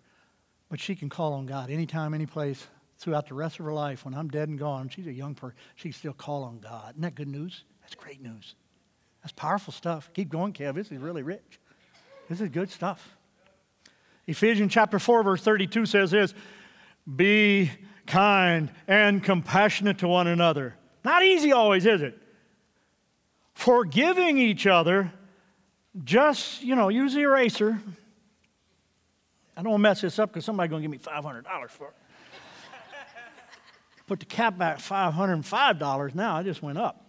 but 0.69 0.79
she 0.79 0.95
can 0.95 1.09
call 1.09 1.33
on 1.33 1.45
God 1.45 1.71
anytime, 1.71 2.13
any 2.13 2.25
place, 2.25 2.65
throughout 2.99 3.27
the 3.27 3.33
rest 3.33 3.59
of 3.59 3.65
her 3.65 3.73
life, 3.73 4.05
when 4.05 4.13
I'm 4.13 4.27
dead 4.27 4.49
and 4.49 4.59
gone, 4.59 4.89
she's 4.89 5.07
a 5.07 5.13
young 5.13 5.33
person, 5.33 5.57
she 5.75 5.91
still 5.91 6.13
call 6.13 6.43
on 6.43 6.59
God. 6.59 6.91
Isn't 6.91 7.01
that 7.01 7.15
good 7.15 7.29
news? 7.29 7.63
That's 7.81 7.95
great 7.95 8.21
news. 8.21 8.55
That's 9.23 9.31
powerful 9.31 9.73
stuff. 9.73 10.09
Keep 10.13 10.29
going, 10.29 10.53
Kev. 10.53 10.75
This 10.75 10.91
is 10.91 10.99
really 10.99 11.23
rich. 11.23 11.59
This 12.27 12.41
is 12.41 12.49
good 12.49 12.69
stuff. 12.69 13.17
Ephesians 14.27 14.71
chapter 14.71 14.99
4, 14.99 15.23
verse 15.23 15.41
32 15.41 15.85
says 15.85 16.11
this 16.11 16.33
Be 17.15 17.71
kind 18.05 18.69
and 18.87 19.23
compassionate 19.23 19.99
to 19.99 20.07
one 20.07 20.27
another. 20.27 20.75
Not 21.03 21.23
easy 21.23 21.53
always, 21.53 21.85
is 21.85 22.01
it? 22.01 22.17
Forgiving 23.53 24.37
each 24.37 24.67
other, 24.67 25.11
just, 26.03 26.61
you 26.61 26.75
know, 26.75 26.89
use 26.89 27.13
the 27.13 27.21
eraser. 27.21 27.81
I 29.57 29.63
don't 29.63 29.71
want 29.71 29.79
to 29.79 29.83
mess 29.83 30.01
this 30.01 30.19
up 30.19 30.31
because 30.31 30.45
somebody's 30.45 30.69
going 30.69 30.83
to 30.83 30.87
give 30.87 30.91
me 30.91 30.99
$500 30.99 31.69
for 31.69 31.87
it 31.87 31.93
put 34.09 34.19
the 34.19 34.25
cap 34.25 34.57
back 34.57 34.79
$505 34.79 36.15
now, 36.15 36.39
it 36.39 36.43
just 36.43 36.61
went 36.61 36.77
up. 36.77 37.05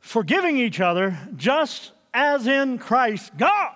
Forgiving 0.00 0.56
each 0.56 0.80
other 0.80 1.18
just 1.36 1.92
as 2.14 2.46
in 2.46 2.78
Christ 2.78 3.36
God 3.36 3.74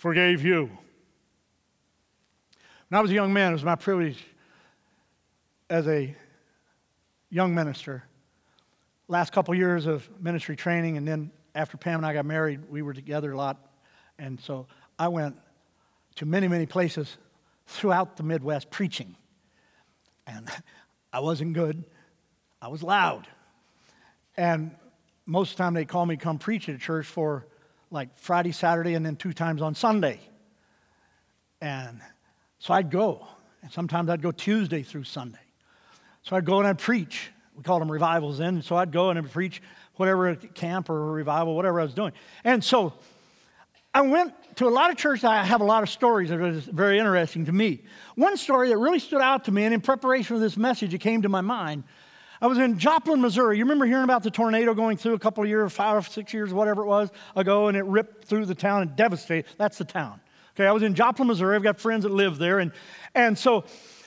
forgave 0.00 0.42
you. 0.42 0.70
When 2.88 2.98
I 2.98 3.02
was 3.02 3.10
a 3.10 3.14
young 3.14 3.34
man, 3.34 3.50
it 3.50 3.52
was 3.52 3.64
my 3.64 3.74
privilege 3.74 4.24
as 5.68 5.86
a 5.86 6.16
young 7.28 7.54
minister. 7.54 8.04
Last 9.08 9.32
couple 9.32 9.54
years 9.54 9.84
of 9.84 10.08
ministry 10.18 10.56
training, 10.56 10.96
and 10.96 11.06
then 11.06 11.30
after 11.54 11.76
Pam 11.76 11.98
and 11.98 12.06
I 12.06 12.14
got 12.14 12.24
married, 12.24 12.60
we 12.70 12.80
were 12.80 12.94
together 12.94 13.32
a 13.32 13.36
lot. 13.36 13.58
And 14.18 14.40
so 14.40 14.68
I 14.98 15.08
went 15.08 15.36
to 16.14 16.24
many, 16.24 16.48
many 16.48 16.64
places 16.64 17.18
throughout 17.70 18.16
the 18.16 18.22
Midwest 18.22 18.70
preaching. 18.70 19.16
And 20.26 20.48
I 21.12 21.20
wasn't 21.20 21.54
good, 21.54 21.84
I 22.60 22.68
was 22.68 22.82
loud. 22.82 23.26
And 24.36 24.72
most 25.26 25.52
of 25.52 25.56
the 25.56 25.62
time 25.62 25.74
they 25.74 25.84
call 25.84 26.06
me 26.06 26.16
come 26.16 26.38
preach 26.38 26.68
at 26.68 26.74
a 26.74 26.78
church 26.78 27.06
for 27.06 27.46
like 27.90 28.16
Friday, 28.18 28.52
Saturday, 28.52 28.94
and 28.94 29.04
then 29.04 29.16
two 29.16 29.32
times 29.32 29.62
on 29.62 29.74
Sunday. 29.74 30.20
And 31.60 32.00
so 32.58 32.74
I'd 32.74 32.90
go. 32.90 33.26
And 33.62 33.72
sometimes 33.72 34.08
I'd 34.08 34.22
go 34.22 34.30
Tuesday 34.30 34.82
through 34.82 35.04
Sunday. 35.04 35.38
So 36.22 36.36
I'd 36.36 36.44
go 36.44 36.58
and 36.58 36.68
I'd 36.68 36.78
preach. 36.78 37.30
We 37.56 37.62
called 37.62 37.82
them 37.82 37.90
revivals 37.90 38.38
then. 38.38 38.62
So 38.62 38.76
I'd 38.76 38.92
go 38.92 39.10
and 39.10 39.18
I'd 39.18 39.30
preach 39.30 39.62
whatever 39.94 40.34
camp 40.34 40.88
or 40.88 41.12
revival, 41.12 41.54
whatever 41.56 41.80
I 41.80 41.84
was 41.84 41.94
doing. 41.94 42.12
And 42.44 42.62
so 42.62 42.94
I 43.92 44.02
went 44.02 44.32
to 44.56 44.66
a 44.66 44.70
lot 44.70 44.90
of 44.90 44.96
churches. 44.96 45.24
I 45.24 45.42
have 45.42 45.60
a 45.60 45.64
lot 45.64 45.82
of 45.82 45.90
stories 45.90 46.30
that 46.30 46.40
are 46.40 46.52
very 46.52 46.98
interesting 46.98 47.46
to 47.46 47.52
me. 47.52 47.82
One 48.14 48.36
story 48.36 48.68
that 48.68 48.76
really 48.78 48.98
stood 48.98 49.20
out 49.20 49.44
to 49.44 49.52
me, 49.52 49.64
and 49.64 49.74
in 49.74 49.80
preparation 49.80 50.36
for 50.36 50.40
this 50.40 50.56
message, 50.56 50.94
it 50.94 50.98
came 50.98 51.22
to 51.22 51.28
my 51.28 51.40
mind. 51.40 51.84
I 52.42 52.46
was 52.46 52.58
in 52.58 52.78
Joplin, 52.78 53.20
Missouri. 53.20 53.58
You 53.58 53.64
remember 53.64 53.84
hearing 53.84 54.04
about 54.04 54.22
the 54.22 54.30
tornado 54.30 54.72
going 54.72 54.96
through 54.96 55.14
a 55.14 55.18
couple 55.18 55.42
of 55.42 55.48
years, 55.48 55.72
five 55.72 55.96
or 55.96 56.02
six 56.02 56.32
years, 56.32 56.52
whatever 56.52 56.82
it 56.82 56.86
was 56.86 57.10
ago, 57.36 57.68
and 57.68 57.76
it 57.76 57.84
ripped 57.84 58.24
through 58.24 58.46
the 58.46 58.54
town 58.54 58.82
and 58.82 58.96
devastated. 58.96 59.44
That's 59.58 59.76
the 59.76 59.84
town. 59.84 60.20
Okay, 60.56 60.66
I 60.66 60.72
was 60.72 60.82
in 60.82 60.94
Joplin, 60.94 61.28
Missouri. 61.28 61.54
I've 61.54 61.62
got 61.62 61.78
friends 61.78 62.04
that 62.04 62.12
live 62.12 62.38
there. 62.38 62.58
And, 62.58 62.72
and 63.14 63.38
so 63.38 63.64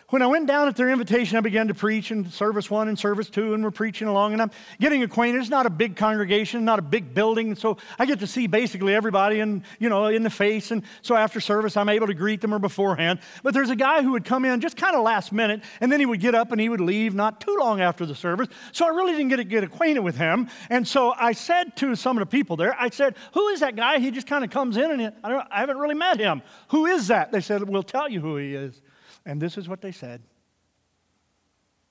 when 0.10 0.22
I 0.22 0.28
went 0.28 0.48
down 0.48 0.68
at 0.68 0.76
their 0.76 0.90
invitation, 0.90 1.38
I 1.38 1.42
began 1.42 1.68
to 1.70 1.74
preach 1.74 2.12
in 2.12 2.30
service 2.30 2.70
one 2.70 2.88
and 2.88 3.00
service 3.00 3.30
two, 3.30 3.54
and 3.54 3.64
we're 3.64 3.72
preaching 3.72 4.08
along, 4.08 4.34
and 4.34 4.42
I'm 4.42 4.52
getting 4.80 5.02
acquainted. 5.04 5.40
It's 5.40 5.50
not 5.50 5.66
a 5.66 5.70
big 5.70 5.96
congregation, 5.96 6.64
not 6.66 6.80
a 6.80 6.84
big 6.84 7.14
building, 7.14 7.56
so 7.56 7.78
I 7.98 8.06
get 8.06 8.20
to 8.20 8.28
see 8.28 8.48
basically 8.48 8.94
everybody 8.94 9.40
in, 9.40 9.64
you 9.80 9.90
know, 9.90 10.08
in 10.08 10.24
the 10.24 10.30
face. 10.30 10.72
And 10.72 10.84
so 11.02 11.16
after 11.16 11.40
service, 11.40 11.78
I'm 11.78 11.90
able 11.90 12.08
to 12.08 12.14
greet 12.14 12.42
them 12.42 12.54
or 12.54 12.60
beforehand. 12.60 13.20
But 13.42 13.54
there's 13.54 13.70
a 13.70 13.76
guy 13.76 14.02
who 14.02 14.12
would 14.12 14.26
come 14.26 14.46
in 14.46 14.60
just 14.62 14.78
kind 14.78 14.96
of 14.96 15.04
last 15.04 15.32
minute, 15.32 15.64
and 15.82 15.92
then 15.92 16.00
he 16.00 16.06
would 16.06 16.20
get 16.20 16.36
up 16.36 16.52
and 16.52 16.62
he 16.62 16.70
would 16.70 16.82
leave 16.82 17.16
not 17.16 17.42
too 17.42 17.56
long 17.60 17.82
after 17.82 18.06
the 18.06 18.16
service. 18.16 18.50
So 18.72 18.86
I 18.86 18.90
really 18.90 19.14
didn't 19.14 19.30
get 19.30 19.38
to 19.38 19.44
get 19.44 19.64
acquainted 19.64 20.02
with 20.02 20.18
him. 20.18 20.50
And 20.70 20.88
so 20.88 21.14
I 21.18 21.32
said 21.32 21.76
to 21.78 21.96
some 21.96 22.18
of 22.18 22.22
the 22.22 22.26
people 22.26 22.56
there, 22.58 22.76
I 22.80 22.90
said, 22.90 23.16
"Who 23.34 23.48
is 23.50 23.62
that 23.62 23.76
guy? 23.76 24.00
He 24.00 24.12
just 24.12 24.28
kind 24.28 24.44
of 24.44 24.50
comes 24.50 24.78
in, 24.78 24.92
and 24.92 25.14
I, 25.24 25.44
I 25.50 25.60
haven't 25.60 25.78
really 25.78 25.96
met 25.96 26.20
him. 26.20 26.42
Who 26.70 26.86
is 26.86 27.08
that?" 27.08 27.32
They 27.32 27.42
said, 27.42 27.68
"We'll 27.68 27.84
tell 27.84 28.10
you 28.10 28.20
who 28.20 28.38
he 28.38 28.54
is." 28.54 28.82
And 29.26 29.42
this 29.42 29.58
is 29.58 29.70
what 29.70 29.82
they 29.82 29.92
said. 29.92 30.22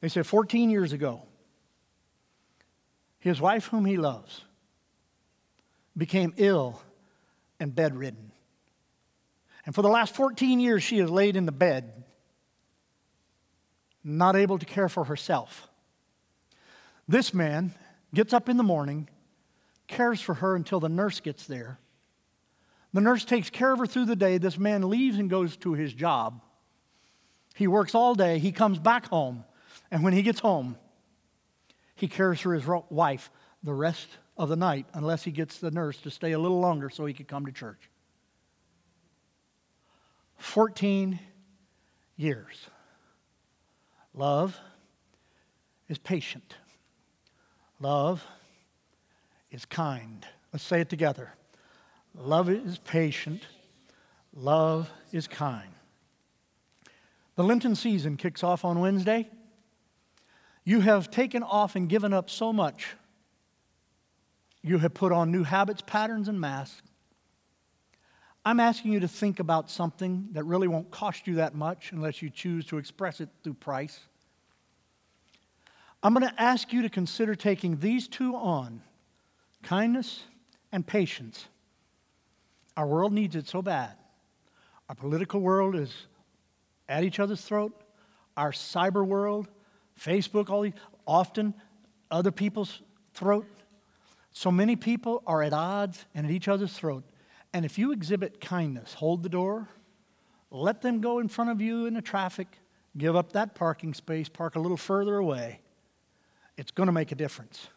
They 0.01 0.09
said 0.09 0.27
14 0.27 0.71
years 0.71 0.93
ago, 0.93 1.23
his 3.19 3.41
wife, 3.41 3.67
whom 3.67 3.85
he 3.85 3.97
loves, 3.97 4.43
became 5.97 6.35
ill 6.37 6.83
and 7.61 7.75
bedridden. 7.75 8.33
And 9.65 9.75
for 9.75 9.83
the 9.83 9.89
last 9.89 10.15
14 10.17 10.59
years, 10.59 10.83
she 10.83 10.99
has 10.99 11.09
laid 11.09 11.37
in 11.37 11.47
the 11.47 11.53
bed, 11.53 12.05
not 14.03 14.35
able 14.35 14.59
to 14.59 14.67
care 14.67 14.89
for 14.89 15.05
herself. 15.05 15.69
This 17.07 17.33
man 17.33 17.73
gets 18.13 18.33
up 18.33 18.49
in 18.49 18.57
the 18.57 18.65
morning, 18.65 19.09
cares 19.87 20.21
for 20.21 20.35
her 20.35 20.57
until 20.57 20.81
the 20.81 20.89
nurse 20.89 21.21
gets 21.21 21.47
there. 21.47 21.79
The 22.93 23.01
nurse 23.01 23.25
takes 23.25 23.51
care 23.51 23.73
of 23.73 23.79
her 23.79 23.87
through 23.87 24.07
the 24.07 24.17
day. 24.17 24.39
This 24.39 24.59
man 24.59 24.91
leaves 24.91 25.19
and 25.19 25.31
goes 25.31 25.57
to 25.59 25.75
his 25.75 25.95
job. 25.95 26.43
He 27.55 27.67
works 27.67 27.95
all 27.95 28.15
day. 28.15 28.39
He 28.39 28.53
comes 28.53 28.79
back 28.79 29.07
home. 29.07 29.45
And 29.91 30.03
when 30.03 30.13
he 30.13 30.23
gets 30.23 30.41
home, 30.41 30.77
he 31.95 32.09
cares 32.09 32.41
for 32.41 32.55
his 32.55 32.67
wife 32.91 33.31
the 33.63 33.75
rest 33.75 34.09
of 34.37 34.49
the 34.49 34.57
night 34.57 34.87
unless 34.95 35.23
he 35.23 35.31
gets 35.31 35.59
the 35.59 35.71
nurse 35.71 35.99
to 35.99 36.11
stay 36.11 36.33
a 36.33 36.39
little 36.39 36.61
longer 36.61 36.91
so 36.91 37.05
he 37.05 37.15
could 37.15 37.29
come 37.29 37.47
to 37.47 37.53
church. 37.53 37.91
14 40.39 41.21
years. 42.17 42.67
Love 44.15 44.59
is 45.89 45.99
patient. 45.99 46.57
Love 47.79 48.25
is 49.51 49.65
kind. 49.65 50.27
Let's 50.53 50.65
say 50.65 50.81
it 50.81 50.89
together. 50.89 51.33
Love 52.15 52.49
is 52.49 52.79
patient. 52.79 53.43
Love 54.35 54.91
is 55.13 55.29
kind. 55.29 55.73
The 57.35 57.45
Lenten 57.45 57.75
season 57.75 58.17
kicks 58.17 58.43
off 58.45 58.65
on 58.65 58.81
Wednesday. 58.81 59.31
You 60.65 60.81
have 60.81 61.11
taken 61.11 61.43
off 61.43 61.77
and 61.77 61.89
given 61.89 62.13
up 62.13 62.29
so 62.29 62.53
much. 62.53 62.95
You 64.63 64.79
have 64.79 64.95
put 64.95 65.13
on 65.13 65.33
new 65.33 65.43
habits, 65.43 65.83
patterns, 65.85 66.29
and 66.29 66.41
masks. 66.41 66.83
I'm 68.45 68.61
asking 68.61 68.93
you 68.93 69.01
to 69.01 69.09
think 69.09 69.41
about 69.41 69.71
something 69.71 70.29
that 70.33 70.45
really 70.45 70.69
won't 70.69 70.91
cost 70.91 71.27
you 71.27 71.37
that 71.37 71.55
much 71.55 71.93
unless 71.93 72.23
you 72.23 72.31
choose 72.31 72.67
to 72.67 72.79
express 72.79 73.21
it 73.21 73.29
through 73.43 73.55
price. 73.55 74.01
I'm 76.03 76.13
going 76.13 76.29
to 76.29 76.43
ask 76.43 76.73
you 76.73 76.83
to 76.83 76.89
consider 76.89 77.35
taking 77.35 77.79
these 77.79 78.09
two 78.09 78.35
on 78.35 78.83
kindness 79.63 80.25
and 80.73 80.85
patience. 80.85 81.47
Our 82.77 82.87
world 82.87 83.13
needs 83.13 83.37
it 83.37 83.47
so 83.47 83.63
bad. 83.63 83.93
Our 84.89 84.97
political 84.97 85.41
world 85.41 85.77
is 85.77 85.95
at 86.89 87.05
each 87.05 87.19
other's 87.19 87.41
throat. 87.41 87.73
Our 88.37 88.53
cyber 88.53 89.07
world, 89.07 89.49
Facebook, 90.01 90.51
all 90.51 90.63
these, 90.63 90.73
often 91.07 91.55
other 92.11 92.31
people's 92.31 92.81
throat. 93.15 93.47
So 94.33 94.51
many 94.51 94.77
people 94.77 95.23
are 95.27 95.43
at 95.43 95.53
odds 95.53 96.05
and 96.15 96.27
at 96.27 96.33
each 96.33 96.49
other's 96.49 96.73
throat. 96.73 97.05
And 97.53 97.65
if 97.65 97.79
you 97.79 97.93
exhibit 97.93 98.41
kindness, 98.41 98.95
hold 98.95 99.23
the 99.23 99.29
door, 99.29 99.69
let 100.51 100.81
them 100.81 101.01
go 101.01 101.19
in 101.19 101.29
front 101.29 101.51
of 101.51 101.61
you 101.61 101.87
in 101.87 101.95
the 101.95 102.03
traffic, 102.03 102.47
give 102.97 103.15
up 103.17 103.33
that 103.33 103.55
parking 103.55 103.95
space, 103.95 104.29
park 104.29 104.57
a 104.57 104.61
little 104.61 104.77
further 104.77 105.17
away, 105.17 105.61
it's 106.57 106.71
going 106.71 106.87
to 106.87 106.93
make 106.93 107.13
a 107.13 107.15
difference. 107.15 107.69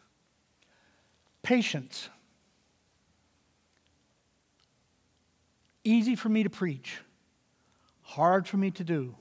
Patience. 1.42 2.08
Easy 5.84 6.16
for 6.16 6.28
me 6.28 6.42
to 6.42 6.50
preach, 6.50 6.98
hard 8.16 8.48
for 8.48 8.56
me 8.56 8.70
to 8.70 8.82
do. 8.82 9.14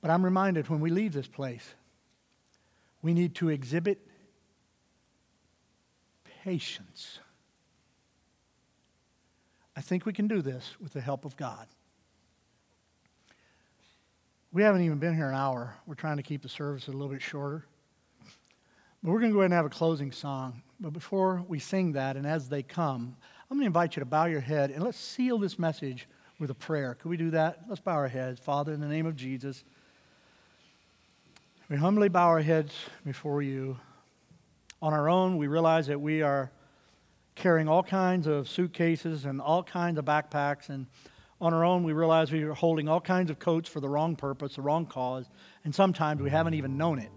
But 0.00 0.12
I'm 0.12 0.24
reminded 0.24 0.68
when 0.68 0.78
we 0.78 0.90
leave 0.90 1.12
this 1.12 1.26
place, 1.26 1.74
we 3.02 3.12
need 3.12 3.34
to 3.36 3.48
exhibit 3.48 4.06
patience. 6.44 7.18
I 9.76 9.80
think 9.80 10.06
we 10.06 10.12
can 10.12 10.28
do 10.28 10.40
this 10.40 10.76
with 10.80 10.92
the 10.92 11.00
help 11.00 11.24
of 11.24 11.36
God. 11.36 11.66
We 14.52 14.62
haven't 14.62 14.82
even 14.82 14.98
been 14.98 15.16
here 15.16 15.28
an 15.28 15.34
hour. 15.34 15.74
We're 15.86 15.94
trying 15.94 16.18
to 16.18 16.22
keep 16.22 16.42
the 16.42 16.48
service 16.48 16.86
a 16.86 16.92
little 16.92 17.08
bit 17.08 17.22
shorter. 17.22 17.66
But 19.02 19.10
we're 19.10 19.18
going 19.18 19.32
to 19.32 19.34
go 19.34 19.40
ahead 19.40 19.50
and 19.50 19.54
have 19.54 19.66
a 19.66 19.70
closing 19.70 20.12
song. 20.12 20.62
But 20.78 20.92
before 20.92 21.44
we 21.48 21.58
sing 21.58 21.92
that, 21.92 22.16
and 22.16 22.26
as 22.26 22.48
they 22.48 22.62
come, 22.62 23.16
I'm 23.50 23.56
going 23.56 23.62
to 23.62 23.66
invite 23.66 23.96
you 23.96 24.00
to 24.00 24.06
bow 24.06 24.26
your 24.26 24.40
head 24.40 24.70
and 24.70 24.84
let's 24.84 24.98
seal 24.98 25.38
this 25.38 25.58
message 25.58 26.06
with 26.40 26.50
a 26.50 26.54
prayer. 26.54 26.94
Could 26.94 27.10
we 27.10 27.18
do 27.18 27.30
that? 27.32 27.60
Let's 27.68 27.82
bow 27.82 27.92
our 27.92 28.08
heads. 28.08 28.40
Father, 28.40 28.72
in 28.72 28.80
the 28.80 28.88
name 28.88 29.04
of 29.06 29.14
Jesus. 29.14 29.62
We 31.68 31.76
humbly 31.76 32.08
bow 32.08 32.28
our 32.28 32.40
heads 32.40 32.74
before 33.04 33.42
you. 33.42 33.78
On 34.82 34.94
our 34.94 35.10
own, 35.10 35.36
we 35.36 35.46
realize 35.46 35.86
that 35.88 36.00
we 36.00 36.22
are 36.22 36.50
carrying 37.34 37.68
all 37.68 37.82
kinds 37.82 38.26
of 38.26 38.48
suitcases 38.48 39.26
and 39.26 39.40
all 39.40 39.62
kinds 39.62 39.98
of 39.98 40.06
backpacks. 40.06 40.70
And 40.70 40.86
on 41.42 41.52
our 41.52 41.62
own, 41.62 41.84
we 41.84 41.92
realize 41.92 42.32
we 42.32 42.42
are 42.42 42.54
holding 42.54 42.88
all 42.88 43.02
kinds 43.02 43.30
of 43.30 43.38
coats 43.38 43.68
for 43.68 43.80
the 43.80 43.88
wrong 43.88 44.16
purpose, 44.16 44.56
the 44.56 44.62
wrong 44.62 44.86
cause. 44.86 45.26
And 45.64 45.74
sometimes 45.74 46.22
we 46.22 46.30
haven't 46.30 46.54
even 46.54 46.78
known 46.78 46.98
it. 46.98 47.10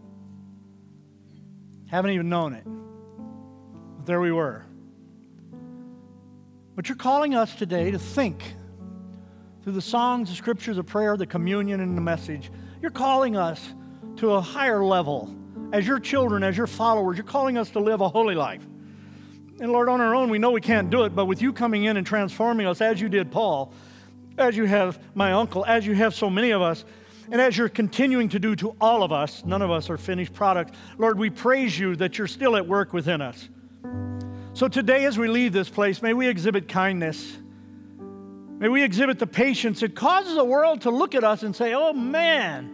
Haven't 1.88 2.12
even 2.12 2.28
known 2.28 2.54
it. 2.54 2.66
But 2.66 4.06
there 4.06 4.20
we 4.20 4.34
were. 4.34 4.66
But 6.76 6.90
you're 6.90 6.98
calling 6.98 7.36
us 7.36 7.56
today 7.56 7.92
to 7.92 8.00
think 8.00 8.56
through 9.64 9.74
the 9.74 9.82
songs, 9.82 10.30
the 10.30 10.36
scriptures, 10.36 10.76
the 10.76 10.84
prayer, 10.84 11.16
the 11.16 11.26
communion, 11.26 11.80
and 11.80 11.98
the 11.98 12.02
message. 12.02 12.52
You're 12.82 12.92
calling 12.92 13.38
us 13.38 13.74
to 14.18 14.34
a 14.34 14.42
higher 14.42 14.84
level. 14.84 15.34
As 15.72 15.88
your 15.88 16.00
children, 16.00 16.44
as 16.44 16.58
your 16.58 16.68
followers, 16.68 17.18
you're 17.18 17.26
calling 17.26 17.58
us 17.58 17.70
to 17.72 17.80
live 17.80 18.02
a 18.02 18.10
holy 18.10 18.36
life. 18.36 18.62
And 19.60 19.72
Lord, 19.72 19.88
on 19.88 20.02
our 20.02 20.14
own, 20.14 20.30
we 20.30 20.38
know 20.38 20.52
we 20.52 20.62
can't 20.62 20.90
do 20.90 21.04
it, 21.04 21.16
but 21.16 21.26
with 21.26 21.42
you 21.42 21.54
coming 21.54 21.86
in 21.86 21.98
and 21.98 22.06
transforming 22.06 22.68
us 22.68 22.82
as 22.82 23.00
you 23.00 23.08
did 23.08 23.32
Paul, 23.32 23.74
as 24.38 24.58
you 24.58 24.66
have 24.66 25.00
my 25.16 25.32
uncle, 25.32 25.66
as 25.66 25.86
you 25.86 25.94
have 25.94 26.14
so 26.14 26.30
many 26.30 26.52
of 26.52 26.62
us, 26.62 26.84
and 27.32 27.40
as 27.40 27.58
you're 27.58 27.70
continuing 27.70 28.30
to 28.30 28.40
do 28.40 28.56
to 28.58 28.76
all 28.82 29.02
of 29.02 29.12
us, 29.12 29.46
none 29.46 29.62
of 29.62 29.72
us 29.72 29.90
are 29.90 29.98
finished 29.98 30.34
products. 30.34 30.78
Lord, 30.98 31.18
we 31.18 31.30
praise 31.30 31.80
you 31.80 31.96
that 31.96 32.18
you're 32.18 32.28
still 32.28 32.58
at 32.58 32.68
work 32.68 32.92
within 32.92 33.22
us. 33.22 33.48
So 34.54 34.68
today, 34.68 35.06
as 35.06 35.18
we 35.18 35.28
leave 35.28 35.54
this 35.54 35.70
place, 35.70 36.02
may 36.02 36.14
we 36.14 36.28
exhibit 36.28 36.68
kindness. 36.68 37.38
May 38.64 38.70
we 38.70 38.82
exhibit 38.82 39.20
the 39.20 39.28
patience. 39.28 39.84
It 39.84 39.94
causes 39.94 40.36
the 40.36 40.46
world 40.46 40.84
to 40.84 40.90
look 40.90 41.16
at 41.16 41.26
us 41.26 41.44
and 41.44 41.54
say, 41.54 41.74
oh 41.74 41.92
man, 41.92 42.68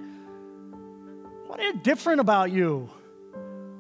what 1.48 1.60
is 1.60 1.74
different 1.82 2.22
about 2.22 2.52
you? 2.52 2.92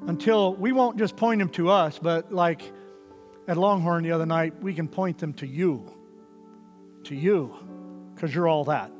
Until 0.07 0.55
we 0.55 0.71
won't 0.71 0.97
just 0.97 1.15
point 1.15 1.37
them 1.37 1.49
to 1.49 1.69
us, 1.69 1.99
but 1.99 2.33
like 2.33 2.63
at 3.47 3.57
Longhorn 3.57 4.03
the 4.03 4.11
other 4.11 4.25
night, 4.25 4.59
we 4.59 4.73
can 4.73 4.87
point 4.87 5.19
them 5.19 5.33
to 5.33 5.45
you. 5.45 5.85
To 7.03 7.15
you, 7.15 7.53
because 8.15 8.33
you're 8.33 8.47
all 8.47 8.63
that. 8.63 8.91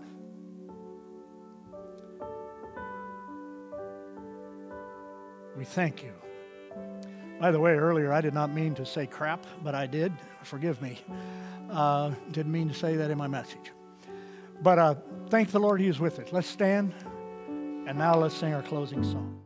We 5.58 5.65
thank 5.65 6.04
you. 6.04 6.13
By 7.39 7.50
the 7.50 7.60
way, 7.60 7.72
earlier 7.72 8.13
I 8.13 8.22
did 8.22 8.36
not 8.36 8.54
mean 8.54 8.76
to 8.76 8.86
say 8.86 9.08
crap, 9.08 9.48
but 9.63 9.74
I 9.74 9.88
did. 9.88 10.13
Forgive 10.43 10.80
me. 10.80 11.00
Uh, 11.70 12.12
didn't 12.32 12.52
mean 12.52 12.68
to 12.68 12.74
say 12.74 12.96
that 12.96 13.12
in 13.12 13.18
my 13.18 13.28
message. 13.28 13.72
But 14.62 14.80
uh, 14.80 14.96
thank 15.30 15.52
the 15.52 15.60
Lord 15.60 15.80
He 15.80 15.88
is 15.88 16.00
with 16.00 16.20
us. 16.20 16.30
Let's 16.32 16.48
stand. 16.48 16.94
And 17.88 17.98
now 17.98 18.16
let's 18.16 18.36
sing 18.36 18.54
our 18.54 18.62
closing 18.64 19.04
song. 19.04 19.38